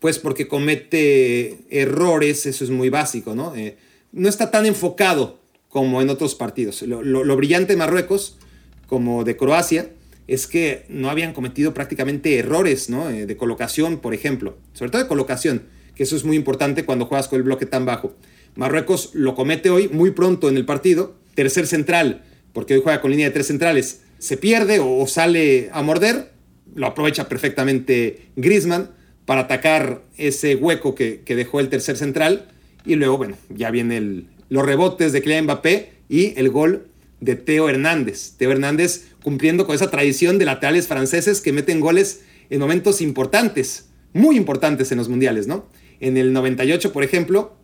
[0.00, 3.56] pues porque comete errores, eso es muy básico, ¿no?
[3.56, 3.78] Eh,
[4.12, 5.38] no está tan enfocado
[5.70, 6.82] como en otros partidos.
[6.82, 8.36] Lo, lo, lo, brillante de Marruecos,
[8.86, 9.88] como de Croacia,
[10.28, 13.10] es que no habían cometido prácticamente errores, ¿no?
[13.10, 15.62] Eh, de colocación, por ejemplo, sobre todo de colocación,
[15.94, 18.14] que eso es muy importante cuando juegas con el bloque tan bajo.
[18.54, 23.10] Marruecos lo comete hoy, muy pronto en el partido, tercer central, porque hoy juega con
[23.10, 26.32] línea de tres centrales, se pierde o sale a morder,
[26.74, 28.90] lo aprovecha perfectamente Griezmann
[29.24, 32.48] para atacar ese hueco que, que dejó el tercer central.
[32.84, 36.88] Y luego, bueno, ya vienen los rebotes de Kylian Mbappé y el gol
[37.20, 38.34] de Teo Hernández.
[38.36, 43.90] Teo Hernández cumpliendo con esa tradición de laterales franceses que meten goles en momentos importantes,
[44.14, 45.66] muy importantes en los mundiales, ¿no?
[46.00, 47.54] En el 98, por ejemplo,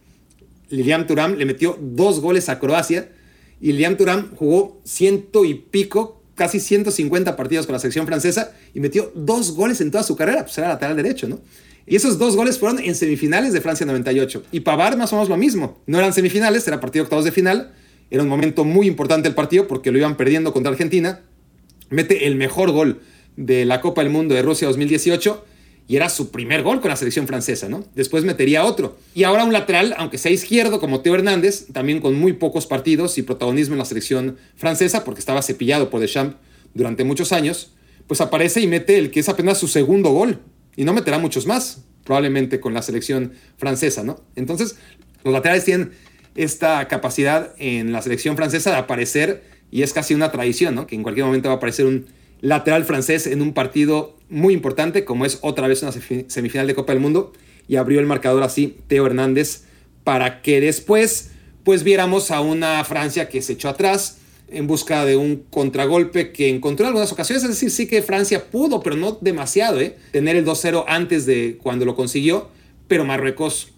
[0.69, 3.09] Lilian Thuram le metió dos goles a Croacia
[3.63, 8.81] y Lilian Thuram jugó ciento y pico casi 150 partidos con la selección francesa y
[8.81, 11.41] metió dos goles en toda su carrera, pues era lateral derecho, ¿no?
[11.87, 14.43] Y esos dos goles fueron en semifinales de Francia 98.
[14.53, 15.81] Y Pavard más o menos lo mismo.
[15.87, 17.73] No eran semifinales, era partido octavos de final.
[18.11, 21.23] Era un momento muy importante el partido porque lo iban perdiendo contra Argentina.
[21.91, 23.01] Mete el mejor gol
[23.37, 25.45] de la Copa del Mundo de Rusia 2018
[25.87, 27.85] y era su primer gol con la selección francesa, ¿no?
[27.95, 28.97] Después metería otro.
[29.15, 33.19] Y ahora un lateral, aunque sea izquierdo como Teo Hernández, también con muy pocos partidos
[33.19, 36.37] y protagonismo en la selección francesa, porque estaba cepillado por Deschamps
[36.73, 37.73] durante muchos años,
[38.07, 40.41] pues aparece y mete el que es apenas su segundo gol.
[40.77, 44.21] Y no meterá muchos más, probablemente con la selección francesa, ¿no?
[44.37, 44.77] Entonces,
[45.23, 45.93] los laterales tienen
[46.35, 50.87] esta capacidad en la selección francesa de aparecer y es casi una tradición, ¿no?
[50.87, 52.07] Que en cualquier momento va a aparecer un
[52.41, 56.93] lateral francés en un partido muy importante, como es otra vez una semifinal de Copa
[56.93, 57.33] del Mundo,
[57.69, 59.65] y abrió el marcador así Teo Hernández
[60.05, 61.31] para que después
[61.65, 66.51] pues viéramos a una Francia que se echó atrás en busca de un contragolpe que
[66.51, 69.97] encontró en algunas ocasiones, es decir, sí que Francia pudo, pero no demasiado, ¿eh?
[70.13, 72.51] tener el 2-0 antes de cuando lo consiguió,
[72.87, 73.69] pero Marruecos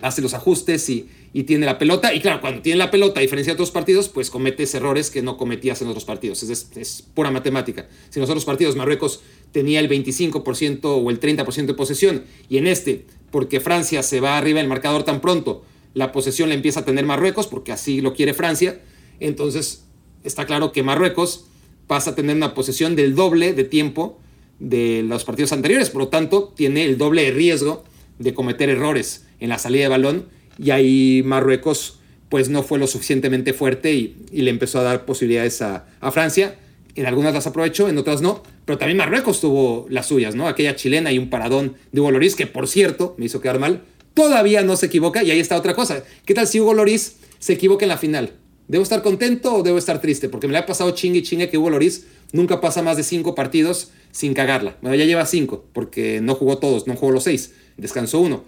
[0.00, 2.12] hace los ajustes y y tiene la pelota.
[2.14, 5.22] Y claro, cuando tiene la pelota, a diferencia de otros partidos, pues cometes errores que
[5.22, 6.42] no cometías en otros partidos.
[6.42, 7.88] Es, es, pura matemática.
[8.10, 9.20] Si en los otros partidos Marruecos
[9.52, 14.36] tenía el 25% o el 30% de posesión, y en este, porque Francia se va
[14.36, 15.64] arriba del marcador tan pronto,
[15.94, 18.80] la posesión la empieza a tener Marruecos, porque así lo quiere Francia,
[19.20, 19.84] entonces
[20.24, 21.46] está claro que Marruecos
[21.86, 24.18] pasa a tener una posesión del doble de tiempo
[24.58, 27.84] de los partidos anteriores, por lo tanto tiene el doble de riesgo
[28.18, 30.28] de cometer errores en la salida de balón
[30.58, 31.98] y ahí Marruecos
[32.28, 36.56] pues no fue lo suficientemente fuerte y, le empezó a dar posibilidades a, Francia.
[36.94, 40.48] En algunas las aprovechó, en otras no, pero también Marruecos tuvo las suyas, ¿no?
[40.48, 43.82] Aquella chilena y un paradón de Hugo Loris, que por cierto me hizo quedar mal,
[44.14, 46.04] todavía no se equivoca y ahí está otra cosa.
[46.24, 48.32] ¿Qué tal si Hugo Loris se equivoca en la final?
[48.66, 50.30] ¿Debo estar contento o debo estar triste?
[50.30, 53.02] Porque me le ha pasado chingue y chingue que Hugo Loris nunca pasa más de
[53.02, 54.78] cinco partidos sin cagarla.
[54.80, 58.44] Bueno, ya lleva cinco, porque no jugó todos, no jugó los seis, descansó uno.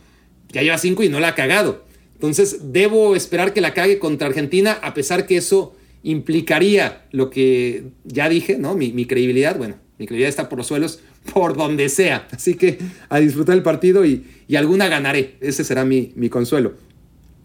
[0.52, 1.84] Ya lleva cinco y no la ha cagado.
[2.26, 7.84] Entonces, debo esperar que la cague contra Argentina, a pesar que eso implicaría lo que
[8.04, 8.74] ya dije, ¿no?
[8.74, 11.00] Mi, credibilidad, bueno, mi credibilidad está por los suelos,
[11.34, 12.28] por donde sea.
[12.30, 14.24] Así que a disfrutar el partido y,
[14.56, 15.36] alguna ganaré.
[15.40, 16.74] Ese será mi, mi, consuelo.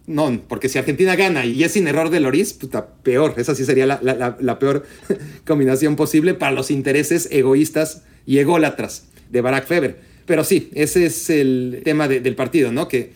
[0.07, 3.35] No, porque si Argentina gana y es sin error de Loris, puta, peor.
[3.37, 4.85] Esa sí sería la, peor
[5.45, 9.99] combinación posible para los intereses egoístas y ególatras de Barack Feber.
[10.25, 12.87] Pero sí, ese es el tema del partido, ¿no?
[12.87, 13.11] Que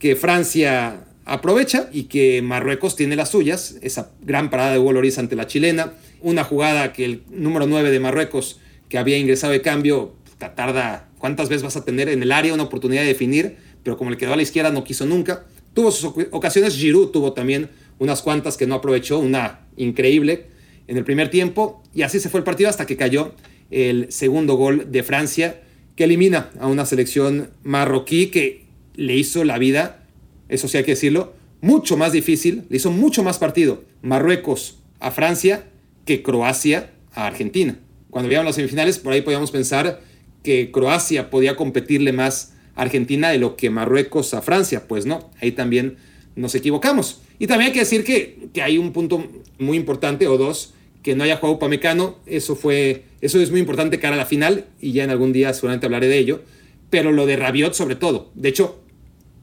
[0.00, 5.36] que Francia aprovecha y que Marruecos tiene las suyas, esa gran parada de Hugo ante
[5.36, 10.14] la chilena, una jugada que el número 9 de Marruecos que había ingresado de cambio
[10.38, 13.56] tarda, ¿cuántas veces vas a tener en el área una oportunidad de definir?
[13.84, 15.44] Pero como le quedó a la izquierda no quiso nunca.
[15.74, 20.46] Tuvo sus ocasiones, Giroud tuvo también unas cuantas que no aprovechó, una increíble
[20.88, 23.34] en el primer tiempo y así se fue el partido hasta que cayó
[23.70, 25.60] el segundo gol de Francia
[25.94, 28.59] que elimina a una selección marroquí que
[29.00, 30.04] le hizo la vida,
[30.50, 31.32] eso sí hay que decirlo,
[31.62, 35.64] mucho más difícil, le hizo mucho más partido Marruecos a Francia
[36.04, 37.78] que Croacia a Argentina.
[38.10, 40.02] Cuando veíamos las semifinales, por ahí podíamos pensar
[40.42, 44.86] que Croacia podía competirle más a Argentina de lo que Marruecos a Francia.
[44.86, 45.96] Pues no, ahí también
[46.36, 47.22] nos equivocamos.
[47.38, 49.26] Y también hay que decir que, que hay un punto
[49.58, 52.18] muy importante, o dos, que no haya jugado Pamecano.
[52.26, 55.54] Eso, fue, eso es muy importante cara a la final, y ya en algún día
[55.54, 56.42] seguramente hablaré de ello.
[56.90, 58.30] Pero lo de Rabiot sobre todo.
[58.34, 58.80] De hecho,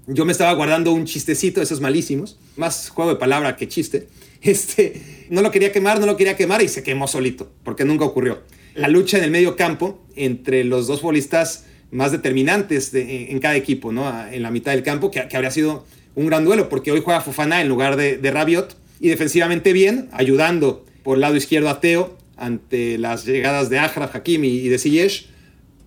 [0.07, 4.07] yo me estaba guardando un chistecito, esos malísimos, más juego de palabra que chiste.
[4.39, 5.01] Este,
[5.31, 8.43] no lo quería quemar, no lo quería quemar y se quemó solito, porque nunca ocurrió.
[8.75, 13.91] La lucha en el medio campo entre los dos futbolistas más determinantes en cada equipo,
[13.91, 14.07] ¿no?
[14.29, 17.61] En la mitad del campo, que, habría sido un gran duelo, porque hoy juega Fofana
[17.61, 22.15] en lugar de, de Rabiot y defensivamente bien, ayudando por el lado izquierdo a Teo
[22.37, 25.29] ante las llegadas de Ajra, Hakimi y de Ziyech,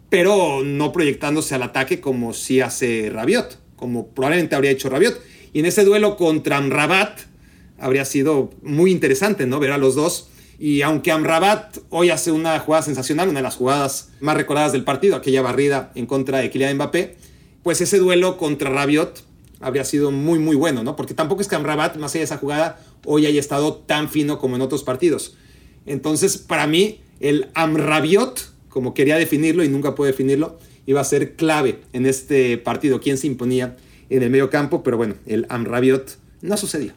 [0.09, 5.21] pero no proyectándose al ataque como si hace Rabiot como probablemente habría hecho Rabiot.
[5.53, 7.19] Y en ese duelo contra Amrabat
[7.79, 9.59] habría sido muy interesante, ¿no?
[9.59, 10.29] Ver a los dos.
[10.59, 14.85] Y aunque Amrabat hoy hace una jugada sensacional, una de las jugadas más recordadas del
[14.85, 17.17] partido, aquella barrida en contra de Kylian Mbappé,
[17.63, 19.25] pues ese duelo contra Rabiot
[19.61, 20.97] habría sido muy, muy bueno, ¿no?
[20.97, 24.39] Porque tampoco es que Amrabat, más allá de esa jugada, hoy haya estado tan fino
[24.39, 25.37] como en otros partidos.
[25.87, 31.35] Entonces, para mí, el Amrabiot, como quería definirlo y nunca puedo definirlo, iba a ser
[31.37, 33.77] clave en este partido, quién se imponía
[34.09, 36.93] en el medio campo, pero bueno, el Amrabiot no sucedió.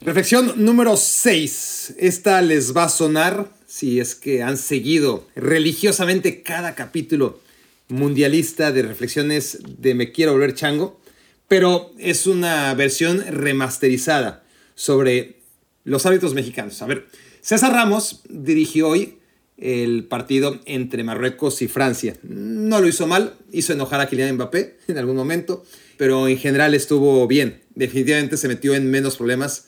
[0.00, 1.94] Reflexión número 6.
[1.98, 7.40] Esta les va a sonar si es que han seguido religiosamente cada capítulo
[7.88, 11.00] mundialista de reflexiones de Me Quiero Volver Chango,
[11.48, 15.40] pero es una versión remasterizada sobre
[15.84, 16.80] los hábitos mexicanos.
[16.82, 17.06] A ver,
[17.40, 19.18] César Ramos dirigió hoy
[19.56, 22.16] el partido entre Marruecos y Francia.
[22.22, 25.64] No lo hizo mal, hizo enojar a Kylian Mbappé en algún momento,
[25.96, 27.62] pero en general estuvo bien.
[27.74, 29.66] Definitivamente se metió en menos problemas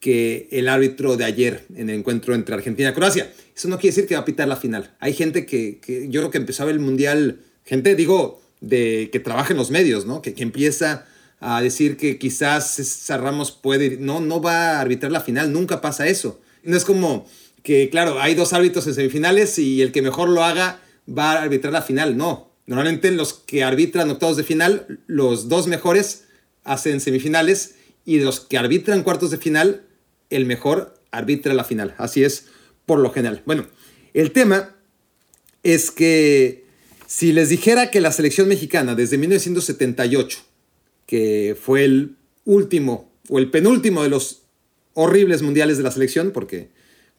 [0.00, 3.32] que el árbitro de ayer en el encuentro entre Argentina y Croacia.
[3.56, 4.94] Eso no quiere decir que va a pitar la final.
[5.00, 5.80] Hay gente que,
[6.10, 10.20] yo creo que empezaba el Mundial, gente, digo, de que trabaja en los medios, ¿no?
[10.20, 11.06] Que, que empieza
[11.40, 13.96] a decir que quizás Ramos puede.
[13.98, 16.40] No, no va a arbitrar la final, nunca pasa eso.
[16.62, 17.26] No es como
[17.64, 21.42] que, claro, hay dos árbitros en semifinales y el que mejor lo haga va a
[21.42, 22.16] arbitrar la final.
[22.16, 22.52] No.
[22.66, 26.24] Normalmente los que arbitran octavos de final, los dos mejores
[26.62, 29.86] hacen semifinales y los que arbitran cuartos de final,
[30.28, 31.94] el mejor arbitra la final.
[31.96, 32.48] Así es
[32.84, 33.42] por lo general.
[33.46, 33.66] Bueno,
[34.12, 34.76] el tema
[35.62, 36.66] es que
[37.06, 40.38] si les dijera que la selección mexicana desde 1978,
[41.06, 44.42] que fue el último o el penúltimo de los
[44.92, 46.68] horribles mundiales de la selección, porque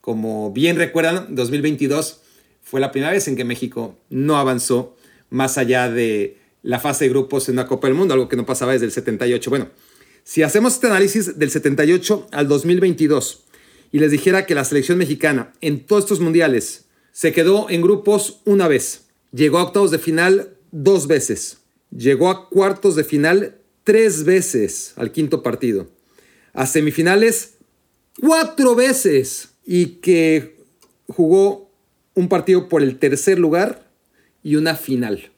[0.06, 2.22] como bien recuerdan, 2022
[2.62, 4.96] fue la primera vez en que México no avanzó
[5.32, 8.46] más allá de la fase de grupos en una Copa del Mundo, algo que no
[8.46, 9.50] pasaba desde el 78.
[9.50, 9.70] Bueno,
[10.24, 13.46] si hacemos este análisis del 78 al 2022
[13.92, 18.42] y les dijera que la selección mexicana en todos estos mundiales se quedó en grupos
[18.46, 24.24] una vez, llegó a octavos de final dos veces, llegó a cuartos de final tres
[24.24, 25.90] veces al quinto partido,
[26.54, 27.56] a semifinales
[28.22, 30.58] cuatro veces y que
[31.08, 31.72] jugó
[32.14, 33.90] un partido por el tercer lugar
[34.44, 35.32] y una final.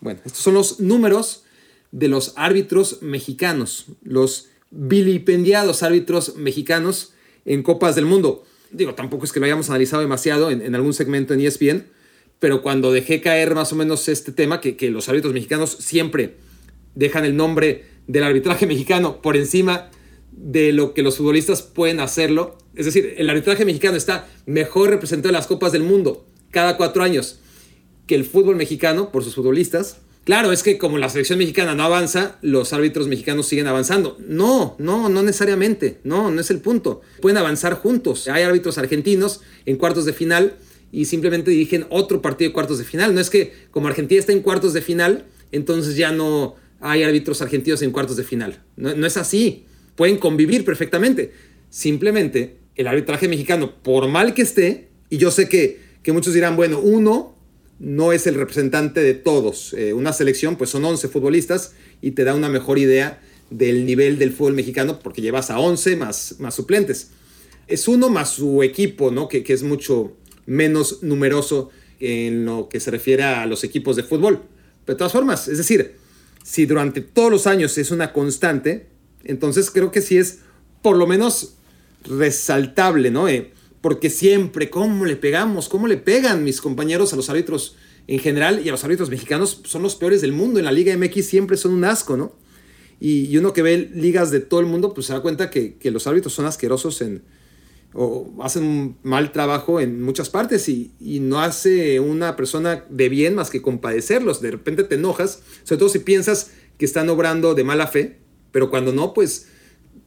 [0.00, 1.44] Bueno, estos son los números
[1.92, 8.44] de los árbitros mexicanos, los vilipendiados árbitros mexicanos en Copas del Mundo.
[8.70, 11.86] Digo, tampoco es que lo hayamos analizado demasiado en, algún segmento en ESPN,
[12.40, 16.34] pero cuando dejé caer más o menos este tema, que, que los árbitros mexicanos siempre
[16.94, 19.90] dejan el nombre del arbitraje mexicano por encima
[20.36, 22.58] de lo que los futbolistas pueden hacerlo.
[22.74, 27.02] Es decir, el arbitraje mexicano está mejor representado en las Copas del Mundo cada cuatro
[27.02, 27.40] años
[28.06, 29.98] que el fútbol mexicano por sus futbolistas.
[30.24, 34.16] Claro, es que como la selección mexicana no avanza, los árbitros mexicanos siguen avanzando.
[34.26, 36.00] No, no, no necesariamente.
[36.02, 37.02] No, no es el punto.
[37.20, 38.28] Pueden avanzar juntos.
[38.28, 40.56] Hay árbitros argentinos en cuartos de final
[40.92, 43.14] y simplemente dirigen otro partido de cuartos de final.
[43.14, 47.42] No es que como Argentina está en cuartos de final, entonces ya no hay árbitros
[47.42, 48.62] argentinos en cuartos de final.
[48.76, 49.66] No, no es así.
[49.96, 51.32] Pueden convivir perfectamente.
[51.70, 56.56] Simplemente el arbitraje mexicano, por mal que esté, y yo sé que, que muchos dirán,
[56.56, 57.34] bueno, uno
[57.78, 59.74] no es el representante de todos.
[59.74, 63.20] Eh, una selección, pues son 11 futbolistas y te da una mejor idea
[63.50, 67.10] del nivel del fútbol mexicano porque llevas a 11 más, más suplentes.
[67.66, 69.28] Es uno más su equipo, ¿no?
[69.28, 70.16] Que, que es mucho
[70.46, 71.70] menos numeroso
[72.00, 74.42] en lo que se refiere a los equipos de fútbol.
[74.84, 75.96] Pero de todas formas, es decir,
[76.42, 78.86] si durante todos los años es una constante,
[79.24, 80.40] entonces creo que sí es
[80.82, 81.54] por lo menos
[82.04, 83.28] resaltable, ¿no?
[83.28, 85.68] Eh, porque siempre, ¿cómo le pegamos?
[85.68, 89.60] ¿Cómo le pegan mis compañeros a los árbitros en general y a los árbitros mexicanos?
[89.64, 90.58] Son los peores del mundo.
[90.58, 92.32] En la Liga MX siempre son un asco, ¿no?
[93.00, 96.06] Y, uno que ve ligas de todo el mundo, pues se da cuenta que, los
[96.06, 97.24] árbitros son asquerosos en,
[97.92, 103.08] o hacen un mal trabajo en muchas partes y, y, no hace una persona de
[103.10, 104.40] bien más que compadecerlos.
[104.40, 108.23] De repente te enojas, sobre todo si piensas que están obrando de mala fe,
[108.54, 109.48] pero cuando no, pues,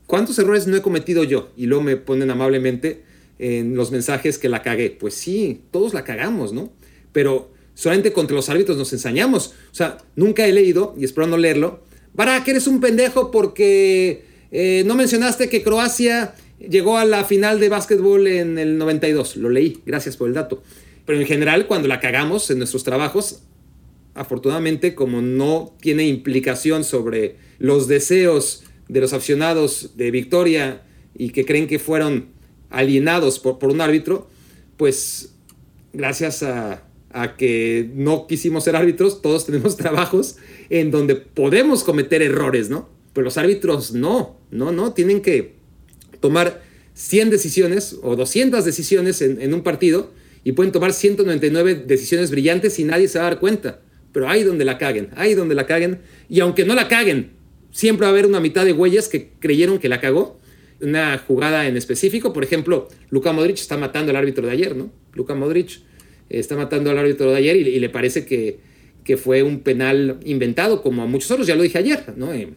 [0.06, 1.50] ¿cuántos errores no he cometido yo?
[1.58, 3.04] Y luego me ponen amablemente
[3.40, 4.90] en los mensajes que la cagué.
[4.90, 6.72] Pues sí, todos la cagamos, ¿no?
[7.12, 9.54] Pero solamente contra los árbitros nos ensañamos.
[9.70, 11.84] O sea, nunca he leído, y espero no leerlo,
[12.46, 14.24] que eres un pendejo porque
[14.54, 19.36] eh, no mencionaste que Croacia llegó a la final de básquetbol en el 92.
[19.36, 20.64] Lo leí, gracias por el dato.
[21.06, 23.42] Pero en general, cuando la cagamos en nuestros trabajos,
[24.18, 30.84] afortunadamente, como no tiene implicación sobre los deseos de los aficionados de Victoria
[31.16, 32.28] y que creen que fueron
[32.70, 34.30] alienados por, por un árbitro,
[34.78, 35.34] pues
[35.94, 36.84] gracias a,
[37.38, 40.36] que no quisimos ser árbitros, todos tenemos trabajos
[40.70, 42.90] en donde podemos cometer errores, ¿no?
[43.14, 45.56] Pero los árbitros no, no, no, tienen que
[46.20, 46.62] tomar
[46.94, 50.12] 100 decisiones o 200 decisiones en, en, un partido
[50.44, 53.82] y pueden tomar 199 decisiones brillantes y nadie se va a dar cuenta.
[54.18, 56.00] Pero hay donde la caguen, hay donde la caguen.
[56.28, 57.34] Y aunque no la caguen,
[57.70, 60.40] siempre va a haber una mitad de güeyes que creyeron que la cagó
[60.82, 62.34] una jugada en específico.
[62.34, 64.90] Por ejemplo, Luka Modric está matando al árbitro de ayer, ¿no?
[65.14, 65.82] Luka Modric
[66.32, 68.58] está matando al árbitro de ayer y, le parece que,
[69.04, 72.34] que, fue un penal inventado, como a muchos otros, ya lo dije ayer, ¿no?
[72.34, 72.50] Eh,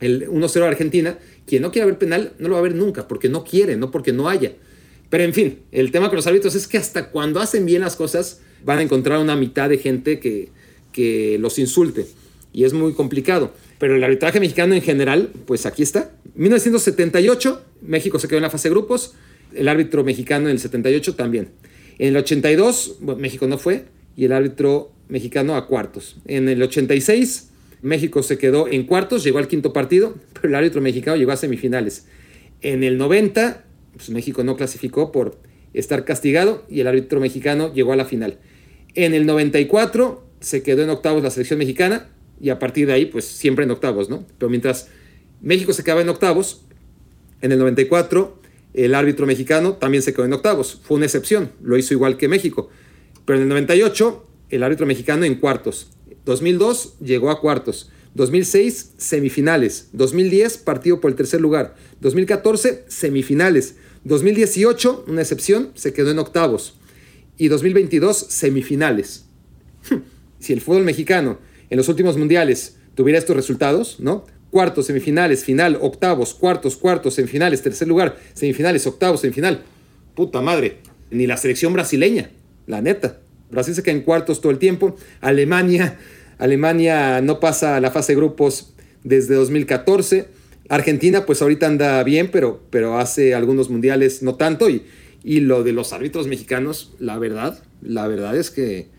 [0.00, 3.08] el 1-0 a Argentina, quien no quiera ver penal no lo va a ver nunca,
[3.08, 4.52] porque no quiere, no porque no haya.
[5.08, 7.96] Pero en fin, el tema con los árbitros es que hasta cuando hacen bien las
[7.96, 10.50] cosas van a encontrar una mitad de gente que,
[10.94, 12.06] que los insulte.
[12.54, 13.52] Y es muy complicado.
[13.78, 16.12] Pero el arbitraje mexicano en general, pues aquí está.
[16.36, 19.14] 1978, México se quedó en la fase de grupos.
[19.52, 21.50] El árbitro mexicano en el 78 también.
[21.98, 23.86] En el 82, México no fue.
[24.16, 26.16] Y el árbitro mexicano a cuartos.
[26.26, 27.50] En el 86,
[27.82, 31.36] México se quedó en cuartos, llegó al quinto partido, pero el árbitro mexicano llegó a
[31.36, 32.06] semifinales.
[32.62, 33.64] En el 90,
[33.96, 35.38] pues México no clasificó por
[35.74, 38.38] estar castigado y el árbitro mexicano llegó a la final.
[38.94, 42.08] En el 94 se quedó en octavos la selección mexicana
[42.40, 44.26] y a partir de ahí, pues siempre en octavos, ¿no?
[44.38, 44.88] Pero mientras
[45.40, 46.62] México se quedaba en octavos,
[47.40, 48.42] en el 94
[48.74, 50.80] el árbitro mexicano también se quedó en octavos.
[50.82, 52.70] Fue una excepción, lo hizo igual que México.
[53.24, 55.90] Pero en el 98 el árbitro mexicano en cuartos.
[56.24, 57.90] 2002 llegó a cuartos.
[58.14, 59.88] 2006 semifinales.
[59.92, 61.76] 2010 partido por el tercer lugar.
[62.00, 63.76] 2014 semifinales.
[64.04, 66.74] 2018, una excepción, se quedó en octavos.
[67.38, 69.24] Y 2022 semifinales.
[70.44, 71.38] Si el fútbol mexicano
[71.70, 74.26] en los últimos mundiales tuviera estos resultados, ¿no?
[74.50, 79.62] Cuartos, semifinales, final, octavos, cuartos, cuartos, semifinales, tercer lugar, semifinales, octavos, semifinal.
[80.14, 80.76] Puta madre,
[81.10, 82.30] ni la selección brasileña,
[82.66, 83.20] la neta.
[83.50, 84.96] Brasil se queda en cuartos todo el tiempo.
[85.22, 85.98] Alemania,
[86.38, 90.26] Alemania no pasa a la fase de grupos desde 2014.
[90.68, 94.68] Argentina, pues ahorita anda bien, pero, pero hace algunos mundiales no tanto.
[94.68, 94.82] Y,
[95.24, 98.93] y lo de los árbitros mexicanos, la verdad, la verdad es que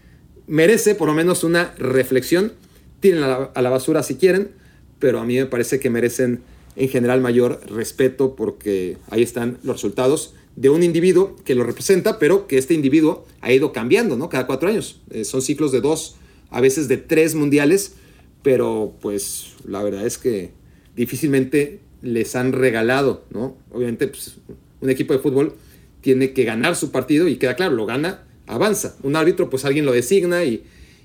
[0.47, 2.53] merece por lo menos una reflexión.
[3.01, 4.49] La, a la basura si quieren,
[4.97, 6.41] pero a mí me parece que merecen
[6.75, 12.17] en general mayor respeto porque ahí están los resultados de un individuo que lo representa,
[12.17, 14.29] pero que este individuo ha ido cambiando, ¿no?
[14.29, 15.01] Cada cuatro años.
[15.11, 16.15] Eh, son ciclos de dos,
[16.49, 17.93] a veces de tres mundiales,
[18.41, 20.51] pero pues la verdad es que
[20.95, 23.57] difícilmente les han regalado, ¿no?
[23.71, 24.37] Obviamente, pues,
[24.81, 25.55] un equipo de fútbol
[26.01, 28.95] tiene que ganar su partido y queda claro, lo gana, avanza.
[29.03, 30.63] Un árbitro, pues alguien lo designa y,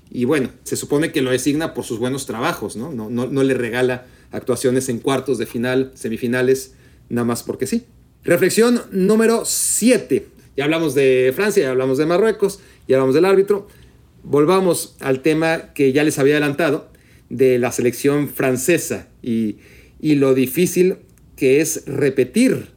[0.09, 2.91] y bueno, se supone que lo designa por sus buenos trabajos, ¿no?
[2.91, 6.73] No, no, no le regala actuaciones en cuartos de final, semifinales,
[7.09, 7.85] nada más porque sí.
[8.23, 10.27] Reflexión número 7.
[10.57, 13.67] Ya hablamos de Francia, ya hablamos de Marruecos, ya hablamos del árbitro.
[14.23, 16.89] Volvamos al tema que ya les había adelantado
[17.29, 19.57] de la selección francesa y,
[19.99, 20.97] y lo difícil
[21.35, 22.67] que es repetir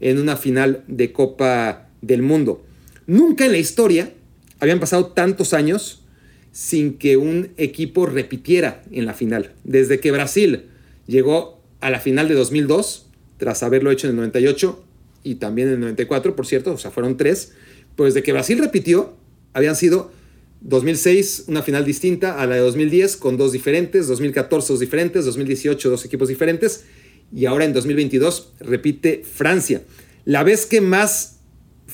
[0.00, 2.64] en una final de Copa del Mundo.
[3.06, 4.12] Nunca en la historia
[4.60, 6.02] habían pasado tantos años
[6.52, 9.52] sin que un equipo repitiera en la final.
[9.64, 10.66] Desde que Brasil
[11.06, 14.84] llegó a la final de 2002, tras haberlo hecho en el 98,
[15.24, 17.52] y también en el 94, por cierto, o sea, fueron tres,
[17.96, 19.16] pues de que Brasil repitió,
[19.52, 20.12] habían sido
[20.60, 25.90] 2006 una final distinta a la de 2010 con dos diferentes, 2014 dos diferentes, 2018
[25.90, 26.84] dos equipos diferentes
[27.34, 29.82] y ahora en 2022 repite Francia.
[30.24, 31.33] La vez que más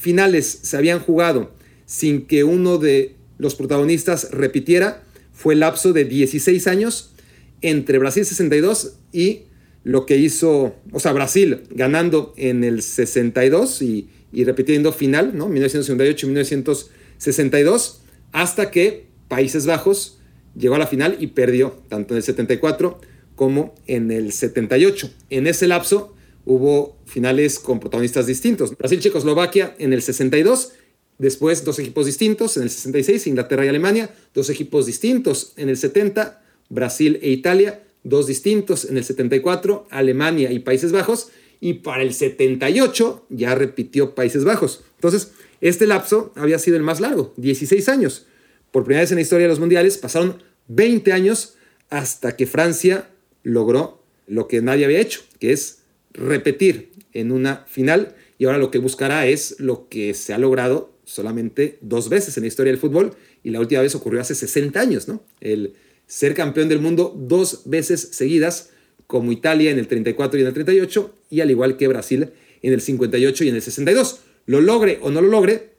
[0.00, 1.52] finales se habían jugado
[1.84, 7.12] sin que uno de los protagonistas repitiera fue el lapso de 16 años
[7.60, 9.42] entre Brasil 62 y
[9.84, 15.48] lo que hizo, o sea, Brasil ganando en el 62 y, y repitiendo final, ¿no?
[15.48, 20.18] 1968 y 1962, hasta que Países Bajos
[20.56, 23.00] llegó a la final y perdió, tanto en el 74
[23.34, 25.10] como en el 78.
[25.30, 28.76] En ese lapso hubo finales con protagonistas distintos.
[28.76, 30.72] Brasil-Checoslovaquia en el 62,
[31.18, 35.76] después dos equipos distintos en el 66, Inglaterra y Alemania, dos equipos distintos en el
[35.76, 41.28] 70, Brasil e Italia, dos distintos en el 74, Alemania y Países Bajos,
[41.60, 44.82] y para el 78 ya repitió Países Bajos.
[44.96, 48.26] Entonces, este lapso había sido el más largo, 16 años.
[48.70, 51.54] Por primera vez en la historia de los mundiales pasaron 20 años
[51.90, 53.10] hasta que Francia
[53.42, 55.79] logró lo que nadie había hecho, que es
[56.12, 58.14] repetir en una final.
[58.38, 62.42] Y ahora lo que buscará es lo que se ha logrado solamente dos veces en
[62.42, 63.14] la historia del fútbol.
[63.42, 65.22] Y la última vez ocurrió hace 60 años, ¿no?
[65.40, 65.74] El
[66.06, 68.70] ser campeón del mundo dos veces seguidas,
[69.06, 72.30] como Italia en el 34 y en el 38, y al igual que Brasil
[72.62, 74.20] en el 58 y en el 62.
[74.46, 75.70] Lo logre o no lo logre,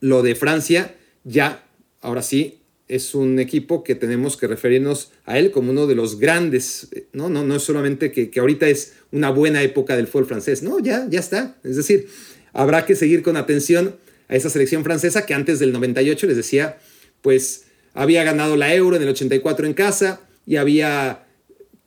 [0.00, 1.68] lo de Francia ya,
[2.00, 2.61] ahora sí,
[2.92, 7.30] es un equipo que tenemos que referirnos a él como uno de los grandes, no,
[7.30, 10.78] no, no es solamente que, que ahorita es una buena época del fútbol francés, no,
[10.78, 11.56] ya, ya está.
[11.64, 12.08] Es decir,
[12.52, 13.96] habrá que seguir con atención
[14.28, 16.78] a esa selección francesa que antes del 98 les decía,
[17.22, 17.64] pues
[17.94, 21.24] había ganado la Euro en el 84 en casa y había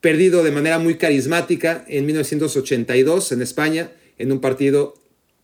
[0.01, 4.95] perdido de manera muy carismática en 1982 en España en un partido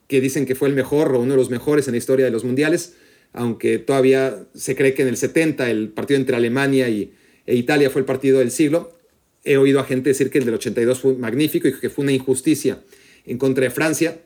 [0.07, 2.31] que dicen que fue el mejor o uno de los mejores en la historia de
[2.31, 2.93] los mundiales,
[3.33, 7.13] aunque todavía se cree que en el 70 el partido entre Alemania y,
[7.45, 8.97] e Italia fue el partido del siglo.
[9.43, 12.11] He oído a gente decir que el del 82 fue magnífico y que fue una
[12.11, 12.79] injusticia
[13.25, 14.19] en contra de Francia.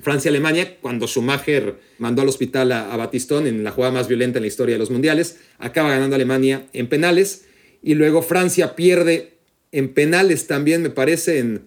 [0.00, 4.48] Francia-Alemania, cuando Schumacher mandó al hospital a, Batistón en la jugada más violenta en la
[4.48, 7.44] historia de los mundiales, acaba ganando Alemania en penales
[7.82, 9.34] y luego Francia pierde
[9.70, 11.66] en penales también, me parece, en,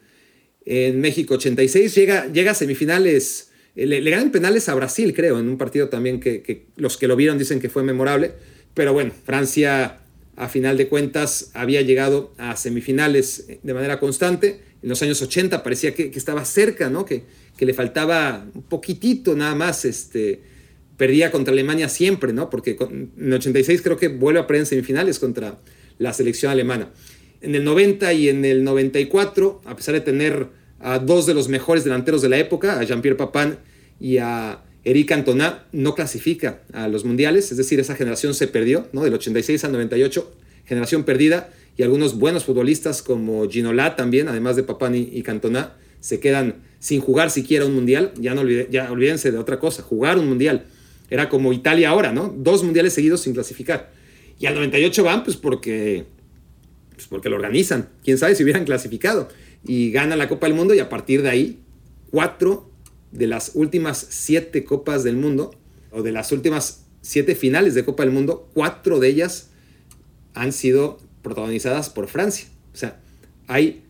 [0.66, 5.50] en México 86, llega, llega a semifinales, le, le, ganan penales a Brasil, creo, en
[5.50, 8.32] un partido también que, los que lo vieron dicen que fue memorable,
[8.74, 10.00] pero bueno, Francia
[10.38, 15.64] a final de cuentas había llegado a semifinales de manera constante, en los años 80
[15.64, 17.06] parecía que, estaba cerca, ¿no?
[17.06, 17.24] Que,
[17.58, 20.42] que, le faltaba un poquitito nada más, este,
[20.98, 22.50] perdía contra Alemania siempre, ¿no?
[22.50, 25.58] Porque en el 86 creo que vuelve a perder en semifinales contra
[25.98, 26.92] la selección alemana.
[27.42, 30.48] En el 90 y en el 94, a pesar de tener
[30.86, 33.56] a dos de los mejores delanteros de la época, a Jean-Pierre Papin
[34.00, 38.88] y a Eric Cantona, no clasifica a los mundiales, es decir, esa generación se perdió,
[38.94, 39.04] ¿no?
[39.04, 40.32] Del 86 al 98,
[40.66, 46.20] generación perdida, y algunos buenos futbolistas como Ginola también, además de Papin y, Cantona, se
[46.20, 50.28] quedan sin jugar siquiera un mundial, ya no ya olvídense de otra cosa, jugar un
[50.28, 50.68] mundial.
[51.10, 52.32] Era como Italia ahora, ¿no?
[52.38, 53.92] Dos mundiales seguidos sin clasificar.
[54.40, 56.06] Y al 98 van, pues porque,
[56.94, 57.90] pues porque lo organizan.
[58.04, 59.30] Quién sabe si hubieran clasificado.
[59.66, 61.60] Y ganan la Copa del Mundo y a partir de ahí,
[62.12, 62.70] cuatro
[63.12, 65.52] de las últimas siete Copas del Mundo,
[65.92, 69.50] o de las últimas siete finales de Copa del Mundo, cuatro de ellas
[70.34, 72.48] han sido protagonizadas por Francia.
[72.74, 73.00] O sea,
[73.48, 73.84] hay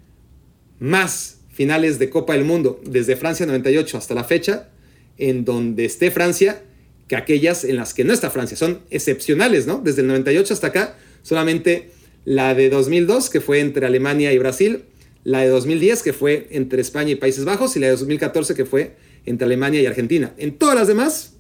[0.79, 4.69] más finales de Copa del Mundo desde Francia 98 hasta la fecha
[5.17, 6.61] en donde esté Francia
[7.07, 8.57] que aquellas en las que no está Francia.
[8.57, 9.79] Son excepcionales, ¿no?
[9.79, 11.91] Desde el 98 hasta acá, solamente
[12.25, 14.83] la de 2002, que fue entre Alemania y Brasil,
[15.25, 18.63] la de 2010, que fue entre España y Países Bajos, y la de 2014, que
[18.63, 18.95] fue
[19.25, 20.33] entre Alemania y Argentina.
[20.37, 21.33] En todas las demás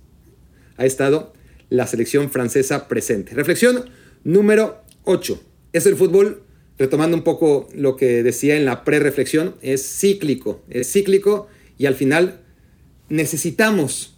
[0.75, 1.31] ha estado
[1.69, 3.33] la selección francesa presente.
[3.33, 3.89] Reflexión
[4.25, 5.41] número 8.
[5.71, 6.43] Es el fútbol,
[6.77, 11.95] retomando un poco lo que decía en la pre-reflexión, es cíclico, es cíclico y al
[11.95, 12.41] final
[13.07, 14.15] necesitamos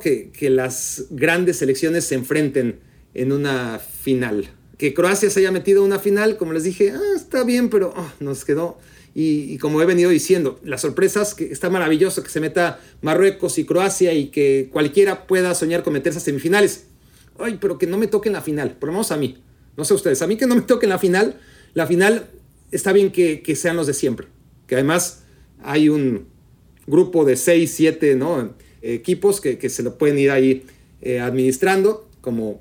[0.00, 2.80] que, las grandes selecciones se enfrenten
[3.14, 4.48] en una final.
[4.78, 7.92] Que Croacia se haya metido en una final, como les dije, ah, está bien, pero
[7.96, 8.78] ah, nos quedó.
[9.14, 13.66] Y, como he venido diciendo, las sorpresas, que está maravilloso que se meta Marruecos y
[13.66, 16.86] Croacia y que cualquiera pueda soñar con meterse a semifinales.
[17.38, 19.42] Ay, pero que no me toquen la final, por lo menos a mí.
[19.76, 21.38] No sé ustedes, a mí que no me toquen la final.
[21.74, 22.26] La final
[22.70, 24.28] está bien que, que sean los de siempre.
[24.66, 25.24] Que además
[25.62, 26.26] hay un
[26.86, 28.54] grupo de 6, 7, ¿no?
[28.82, 30.64] equipos que, se lo pueden ir ahí
[31.00, 32.60] eh, administrando, como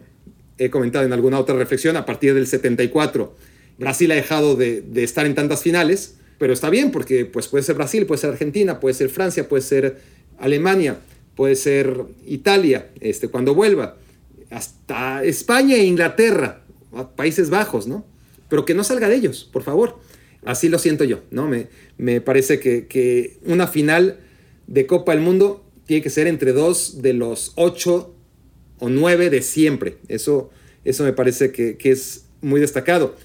[0.57, 3.35] he comentado en alguna otra reflexión, a partir del 74
[3.77, 7.75] Brasil ha dejado de, estar en tantas finales, pero está bien porque pues, puede ser
[7.75, 9.99] Brasil, puede ser Argentina, puede ser Francia, puede ser
[10.39, 10.97] Alemania,
[11.35, 13.99] puede ser Italia, este, cuando vuelva,
[14.49, 16.63] hasta España e Inglaterra,
[17.15, 18.03] Países Bajos, ¿no?
[18.49, 19.99] Pero que no salga de ellos, por favor.
[20.43, 21.47] Así lo siento yo, ¿no?
[21.47, 21.67] Me,
[21.99, 24.17] me parece que, que una final
[24.65, 28.15] de Copa del Mundo tiene que ser entre dos de los ocho
[28.79, 29.97] o nueve de siempre.
[30.07, 30.49] Eso,
[30.85, 33.15] eso me parece que, es muy destacado.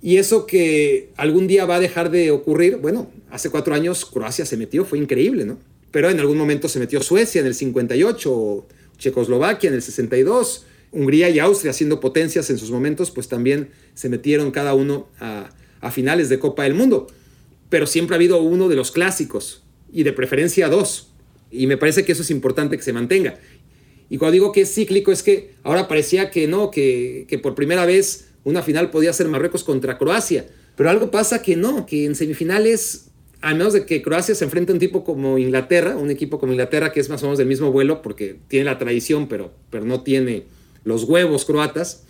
[0.00, 4.46] Y eso que algún día va a dejar de ocurrir, bueno, hace cuatro años Croacia
[4.46, 5.58] se metió, fue increíble, ¿no?
[5.90, 8.66] Pero en algún momento se metió Suecia en el 58,
[8.98, 14.08] Checoslovaquia en el 62, Hungría y Austria siendo potencias en sus momentos, pues también se
[14.08, 17.08] metieron cada uno a, a finales de Copa del Mundo.
[17.68, 21.10] Pero siempre ha habido uno de los clásicos y de preferencia dos.
[21.50, 23.38] Y me parece que eso es importante que se mantenga.
[24.10, 27.84] Y cuando digo que es cíclico es que ahora parecía que no, que, por primera
[27.84, 30.46] vez una final podía ser Marruecos contra Croacia.
[30.76, 33.08] Pero algo pasa que no, que en semifinales,
[33.40, 36.52] a menos de que Croacia se enfrente a un tipo como Inglaterra, un equipo como
[36.52, 39.84] Inglaterra que es más o menos del mismo vuelo porque tiene la tradición, pero, pero
[39.84, 40.44] no tiene
[40.84, 42.04] los huevos croatas,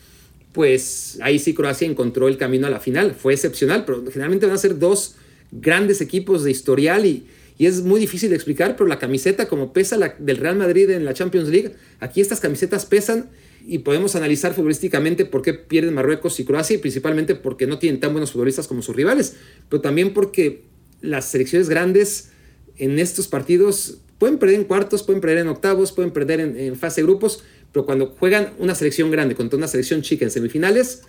[0.53, 3.15] pues ahí sí Croacia encontró el camino a la final.
[3.15, 5.17] Fue excepcional, pero generalmente van a ser dos
[5.51, 7.27] grandes equipos de historial y,
[7.57, 10.91] y es muy difícil de explicar, pero la camiseta como pesa la del Real Madrid
[10.91, 13.31] en la Champions League, aquí estas camisetas pesan
[13.69, 18.01] y podemos analizar futbolísticamente por qué pierden Marruecos y Croacia y principalmente porque no tienen
[18.01, 19.37] tan buenos futbolistas como sus rivales,
[19.69, 20.65] pero también porque
[21.03, 22.31] las selecciones grandes
[22.79, 27.03] en estos partidos pueden perder en cuartos, pueden perder en octavos, pueden perder en, fase
[27.03, 31.03] de grupos, pero cuando juegan una selección grande contra una selección chica en semifinales,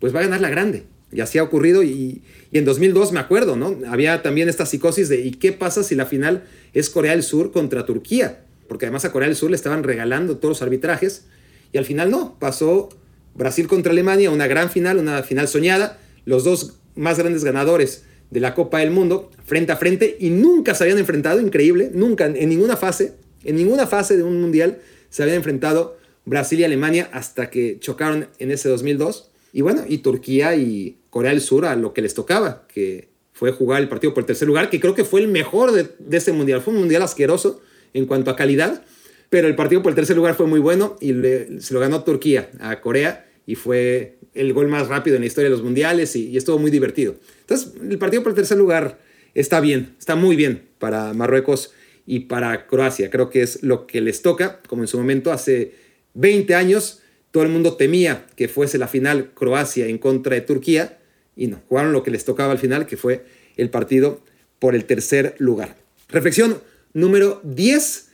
[0.00, 0.84] pues va a ganar la grande.
[1.12, 3.78] Y así ha ocurrido y, en 2002 me acuerdo, ¿no?
[3.86, 7.52] Había también esta psicosis de ¿y qué pasa si la final es Corea del Sur
[7.52, 8.44] contra Turquía?
[8.66, 11.26] Porque además a Corea del Sur le estaban regalando todos los arbitrajes
[11.72, 12.88] y al final no, pasó
[13.34, 18.40] Brasil contra Alemania, una gran final, una final soñada, los dos más grandes ganadores de
[18.40, 22.48] la Copa del Mundo frente a frente y nunca se habían enfrentado, increíble, nunca en
[22.48, 23.14] ninguna fase,
[23.44, 24.78] en ninguna fase de un mundial
[25.10, 29.30] se habían enfrentado Brasil y Alemania hasta que chocaron en ese 2002.
[29.52, 33.52] Y bueno, y Turquía y Corea del Sur a lo que les tocaba, que fue
[33.52, 36.32] jugar el partido por el tercer lugar, que creo que fue el mejor de, ese
[36.32, 36.60] mundial.
[36.60, 37.60] Fue un mundial asqueroso
[37.94, 38.84] en cuanto a calidad,
[39.30, 41.12] pero el partido por el tercer lugar fue muy bueno y
[41.60, 45.50] se lo ganó Turquía a Corea y fue el gol más rápido en la historia
[45.50, 47.16] de los mundiales y, y estuvo muy divertido.
[47.40, 48.98] Entonces, el partido por el tercer lugar
[49.34, 51.72] está bien, está muy bien para Marruecos
[52.06, 53.10] y para Croacia.
[53.10, 55.74] Creo que es lo que les toca, como en su momento hace
[56.14, 60.98] 20 años todo el mundo temía que fuese la final Croacia en contra de Turquía
[61.36, 63.24] y no, jugaron lo que les tocaba al final, que fue
[63.56, 64.24] el partido
[64.58, 65.76] por el tercer lugar.
[66.08, 66.60] Reflexión
[66.94, 68.07] número 10.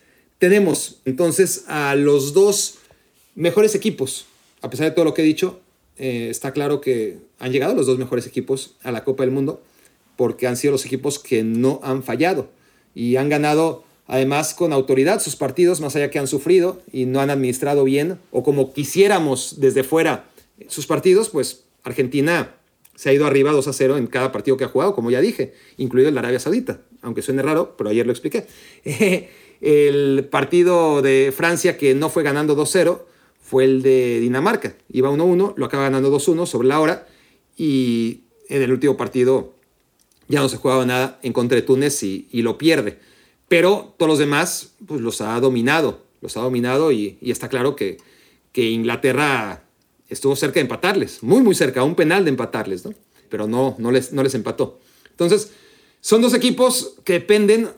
[0.45, 2.75] Tenemos entonces a los dos
[3.35, 4.27] mejores equipos.
[4.61, 5.61] A pesar de todo lo que he dicho,
[5.97, 9.63] eh, está claro que han llegado los dos mejores equipos a la Copa del Mundo
[10.17, 12.51] porque han sido los equipos que no han fallado
[12.95, 17.23] y han ganado además con autoridad sus partidos, más allá que han sufrido y no
[17.23, 20.27] han administrado bien o como quisiéramos desde fuera
[20.69, 22.55] sus partidos, pues Argentina
[22.97, 25.23] se ha ido arriba 2 a 0 en cada partido que ha jugado, como ya
[25.23, 28.47] dije, incluido el de Arabia Saudita, aunque suene raro, pero ayer lo expliqué.
[29.61, 33.03] el partido de Francia que no fue ganando 2-0
[33.41, 34.75] fue el de Dinamarca.
[34.91, 37.07] Iba 1-1, lo acaba ganando 2-1 sobre la hora
[37.57, 39.55] y en el último partido
[40.29, 42.99] ya no se jugaba nada en contra de Túnez y, lo pierde.
[43.49, 47.99] Pero todos los demás pues los ha dominado, los ha dominado y, está claro que,
[48.53, 49.65] que Inglaterra
[50.09, 52.95] estuvo cerca de empatarles, muy muy cerca, un penal de empatarles, ¿no?
[53.29, 54.81] Pero no, no, les, no les empató.
[55.11, 55.51] Entonces,
[56.01, 57.69] son dos equipos que dependen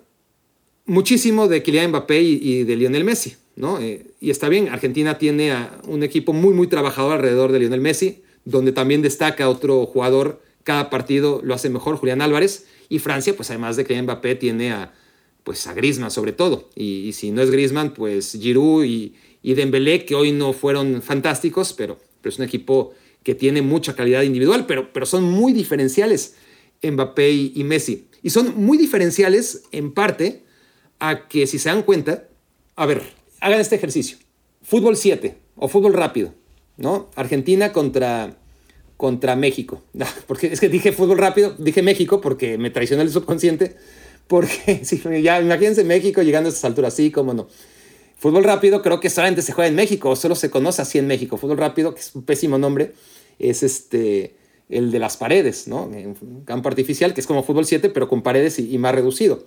[0.86, 3.80] muchísimo de Kylian Mbappé y, de Lionel Messi, ¿no?
[3.80, 7.80] Eh, y está bien, Argentina tiene a un equipo muy muy trabajador alrededor de Lionel
[7.80, 13.34] Messi, donde también destaca otro jugador, cada partido lo hace mejor, Julián Álvarez, y Francia,
[13.36, 14.94] pues además de Kylian Mbappé, tiene a,
[15.44, 20.04] pues a Griezmann sobre todo, y, si no es Griezmann, pues Giroud y, y Dembélé,
[20.04, 24.92] que hoy no fueron fantásticos, pero es un equipo que tiene mucha calidad individual, pero,
[24.92, 26.36] pero son muy diferenciales
[26.82, 28.06] Mbappé y, Messi.
[28.22, 30.44] Y son muy diferenciales en parte
[30.98, 32.28] a que si se dan cuenta,
[32.74, 33.02] a ver,
[33.40, 34.18] hagan este ejercicio.
[34.62, 36.34] Fútbol 7 o fútbol rápido,
[36.76, 37.10] ¿no?
[37.14, 38.36] Argentina contra,
[38.96, 39.82] contra México.
[40.26, 43.76] Porque es que dije fútbol rápido, dije México porque me traicionó el subconsciente.
[44.26, 47.48] Porque si, ya imagínense México llegando a estas alturas, sí, cómo no.
[48.18, 51.06] Fútbol rápido creo que solamente se juega en México, o solo se conoce así en
[51.06, 51.36] México.
[51.36, 52.92] Fútbol rápido, que es un pésimo nombre,
[53.38, 54.34] es este,
[54.68, 55.90] el de las paredes, ¿no?
[55.92, 59.44] En campo artificial, que es como fútbol 7, pero con paredes y, más reducido.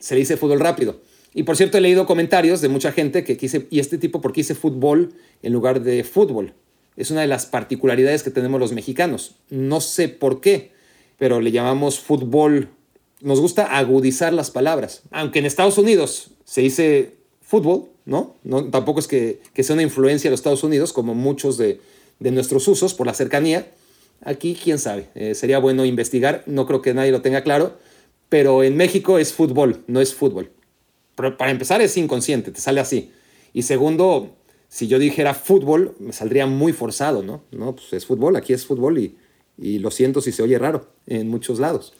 [0.00, 1.00] Se dice fútbol rápido.
[1.32, 4.32] Y por cierto, he leído comentarios de mucha gente que quise, ¿y este tipo por
[4.32, 6.54] qué dice fútbol en lugar de fútbol?
[6.96, 9.36] Es una de las particularidades que tenemos los mexicanos.
[9.48, 10.72] No sé por qué,
[11.18, 12.68] pero le llamamos fútbol.
[13.20, 15.02] Nos gusta agudizar las palabras.
[15.10, 18.36] Aunque en Estados Unidos se dice fútbol, ¿no?
[18.70, 21.80] tampoco es que, sea una influencia de los Estados Unidos, como muchos de,
[22.18, 23.70] nuestros usos por la cercanía.
[24.22, 27.78] Aquí, quién sabe, eh, sería bueno investigar, no creo que nadie lo tenga claro,
[28.30, 30.50] pero en México es fútbol, no es fútbol.
[31.14, 33.10] para empezar es inconsciente, te sale así.
[33.52, 34.34] Y segundo,
[34.68, 37.42] si yo dijera fútbol, me saldría muy forzado, ¿no?
[37.50, 39.16] No, pues es fútbol, aquí es fútbol y,
[39.58, 41.92] y lo siento si se oye raro en muchos lados.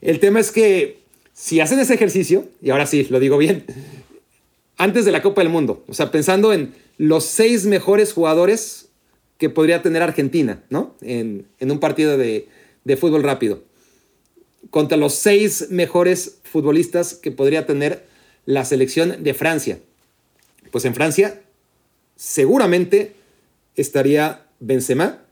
[0.00, 1.00] El tema es que
[1.32, 3.64] si hacen ese ejercicio, y ahora sí, lo digo bien,
[4.76, 5.84] antes de la Copa del Mundo.
[5.88, 8.88] O sea, pensando en los seis mejores jugadores
[9.38, 10.96] que podría tener Argentina, ¿no?
[11.00, 12.48] En, un partido de,
[12.96, 13.62] fútbol rápido.
[14.70, 18.06] Contra los seis mejores futbolistas que podría tener
[18.44, 19.78] la selección de Francia.
[20.70, 21.42] Pues en Francia
[22.16, 23.14] seguramente
[23.76, 25.22] estaría Benzema,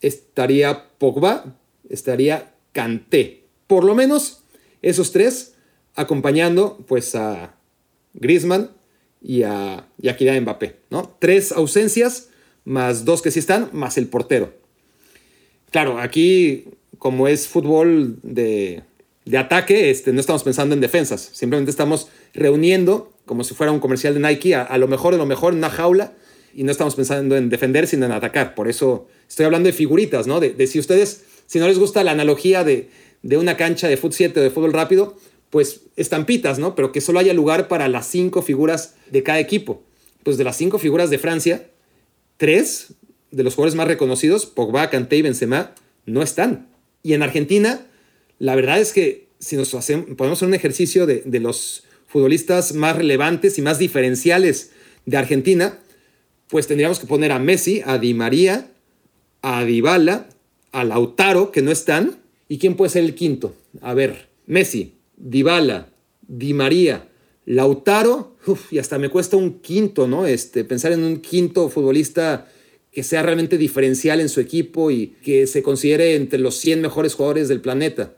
[0.00, 1.56] estaría Pogba,
[1.88, 3.44] estaría Kanté.
[3.66, 4.42] Por lo menos
[4.82, 5.54] esos tres
[5.94, 7.54] acompañando pues a
[8.14, 8.70] Griezmann
[9.22, 10.76] y a, y Mbappé.
[10.90, 11.14] ¿no?
[11.18, 12.28] Tres ausencias,
[12.64, 14.52] más dos que sí están, más el portero.
[15.74, 16.66] Claro, aquí,
[17.00, 18.84] como es fútbol de,
[19.36, 24.14] ataque, este, no estamos pensando en defensas, simplemente estamos reuniendo, como si fuera un comercial
[24.14, 26.12] de Nike, a, lo mejor de lo mejor en una jaula,
[26.54, 28.54] y no estamos pensando en defender, sino en atacar.
[28.54, 30.38] Por eso estoy hablando de figuritas, ¿no?
[30.38, 32.88] De, si ustedes, si no les gusta la analogía de,
[33.22, 35.16] de una cancha de fútbol 7 o de fútbol rápido,
[35.50, 36.76] pues estampitas, ¿no?
[36.76, 39.82] Pero que solo haya lugar para las cinco figuras de cada equipo.
[40.22, 41.66] Pues de las cinco figuras de Francia,
[42.36, 42.94] tres
[43.36, 45.74] de los jugadores más reconocidos, Pogba, Kanté y Benzema,
[46.06, 46.68] no están.
[47.02, 47.86] Y en Argentina,
[48.38, 52.96] la verdad es que si nos hacemos, podemos un ejercicio de, de los futbolistas más
[52.96, 54.70] relevantes y más diferenciales
[55.06, 55.78] de Argentina,
[56.48, 58.70] pues tendríamos que poner a Messi, a Di María,
[59.42, 60.28] a Dybala,
[60.72, 62.18] a Lautaro, que no están.
[62.48, 63.54] ¿Y quién puede ser el quinto?
[63.80, 65.88] A ver, Messi, Dybala,
[66.26, 67.08] Di María,
[67.46, 68.36] Lautaro,
[68.70, 70.26] y hasta me cuesta un quinto, ¿no?
[70.26, 72.48] Este, pensar en un quinto futbolista
[72.94, 77.14] que sea realmente diferencial en su equipo y que se considere entre los 100 mejores
[77.14, 78.14] jugadores del planeta.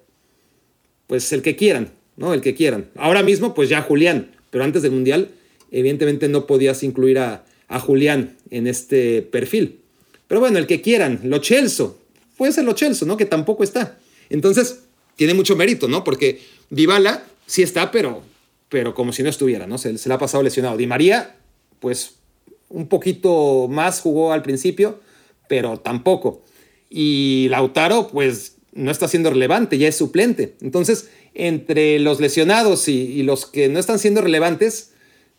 [1.07, 2.35] Pues el que quieran, ¿no?
[2.35, 2.91] El que quieran.
[2.95, 5.31] Ahora mismo, pues ya Julián, pero antes del Mundial,
[5.70, 9.81] evidentemente no podías incluir a, a Julián en este perfil.
[10.29, 11.99] Pero bueno, el que quieran, Lo Chelso,
[12.37, 13.16] puede ser Lo Chelso, ¿no?
[13.16, 13.99] Que tampoco está.
[14.29, 14.81] Entonces,
[15.16, 16.05] tiene mucho mérito, ¿no?
[16.05, 18.22] Porque Dybala sí está, pero,
[18.68, 19.79] pero como si no estuviera, ¿no?
[19.79, 20.77] Se, se le ha pasado lesionado.
[20.77, 21.37] Di María,
[21.81, 22.16] pues
[22.69, 25.01] un poquito más jugó al principio,
[25.49, 26.43] pero tampoco.
[26.91, 30.55] Y Lautaro, pues no está siendo relevante, ya es suplente.
[30.61, 34.93] Entonces, entre los lesionados y, los que no están siendo relevantes,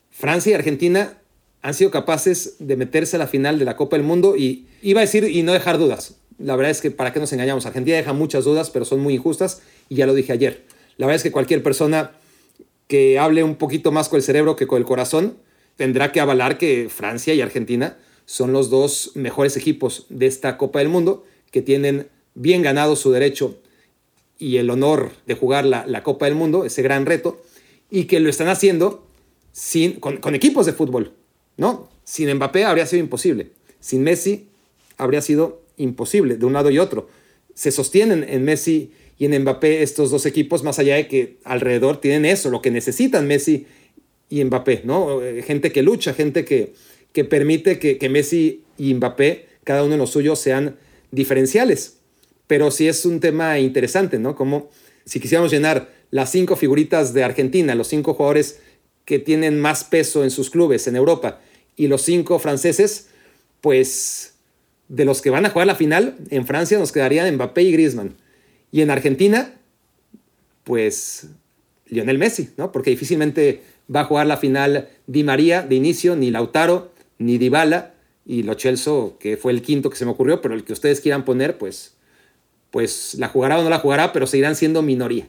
[0.09, 1.17] Francia y Argentina
[1.61, 5.01] han sido capaces de meterse a la final de la Copa del Mundo y iba
[5.01, 6.15] a decir y no dejar dudas.
[6.37, 9.15] La verdad es que para qué nos engañamos, Argentina deja muchas dudas, pero son muy
[9.15, 10.65] injustas y ya lo dije ayer.
[10.97, 12.11] La verdad es que cualquier persona
[12.87, 15.37] que hable un poquito más con el cerebro que con el corazón
[15.77, 20.79] tendrá que avalar que Francia y Argentina son los dos mejores equipos de esta Copa
[20.79, 23.57] del Mundo que tienen bien ganado su derecho
[24.37, 27.41] y el honor de jugar la, Copa del Mundo, ese gran reto,
[27.89, 29.07] y que lo están haciendo
[29.51, 31.13] sin, con, con, equipos de fútbol,
[31.55, 31.89] ¿no?
[32.03, 34.49] Sin Mbappé habría sido imposible, sin Messi
[34.97, 37.09] habría sido imposible, de un lado y otro.
[37.55, 41.99] Se sostienen en Messi y en Mbappé estos dos equipos, más allá de que alrededor
[41.99, 43.65] tienen eso, lo que necesitan Messi
[44.29, 45.21] y Mbappé, ¿no?
[45.21, 46.73] Eh, gente que lucha, gente que,
[47.13, 50.77] que permite que, que Messi y Mbappé, cada uno de los suyos, sean
[51.11, 51.97] diferenciales
[52.47, 54.35] pero sí es un tema interesante, ¿no?
[54.35, 54.69] Como
[55.05, 58.59] si quisiéramos llenar las cinco figuritas de Argentina, los cinco jugadores
[59.05, 61.41] que tienen más peso en sus clubes en Europa
[61.75, 63.09] y los cinco franceses,
[63.61, 64.35] pues
[64.87, 68.15] de los que van a jugar la final, en Francia nos quedarían Mbappé y Griezmann.
[68.71, 69.53] Y en Argentina,
[70.63, 71.27] pues
[71.87, 72.71] Lionel Messi, ¿no?
[72.71, 73.61] Porque difícilmente
[73.93, 77.93] va a jugar la final Di María de inicio, ni Lautaro, ni Dybala,
[78.25, 80.99] y Lo Celso, que fue el quinto que se me ocurrió, pero el que ustedes
[80.99, 81.97] quieran poner, pues
[82.71, 85.27] pues la jugará o no la jugará, pero seguirán siendo minoría.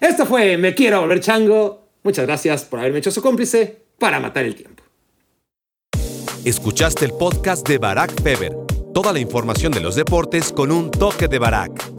[0.00, 1.88] Esto fue Me Quiero Volver Chango.
[2.02, 4.82] Muchas gracias por haberme hecho su cómplice para matar el tiempo.
[6.44, 8.56] Escuchaste el podcast de Barack Feber.
[8.94, 11.97] Toda la información de los deportes con un toque de Barack.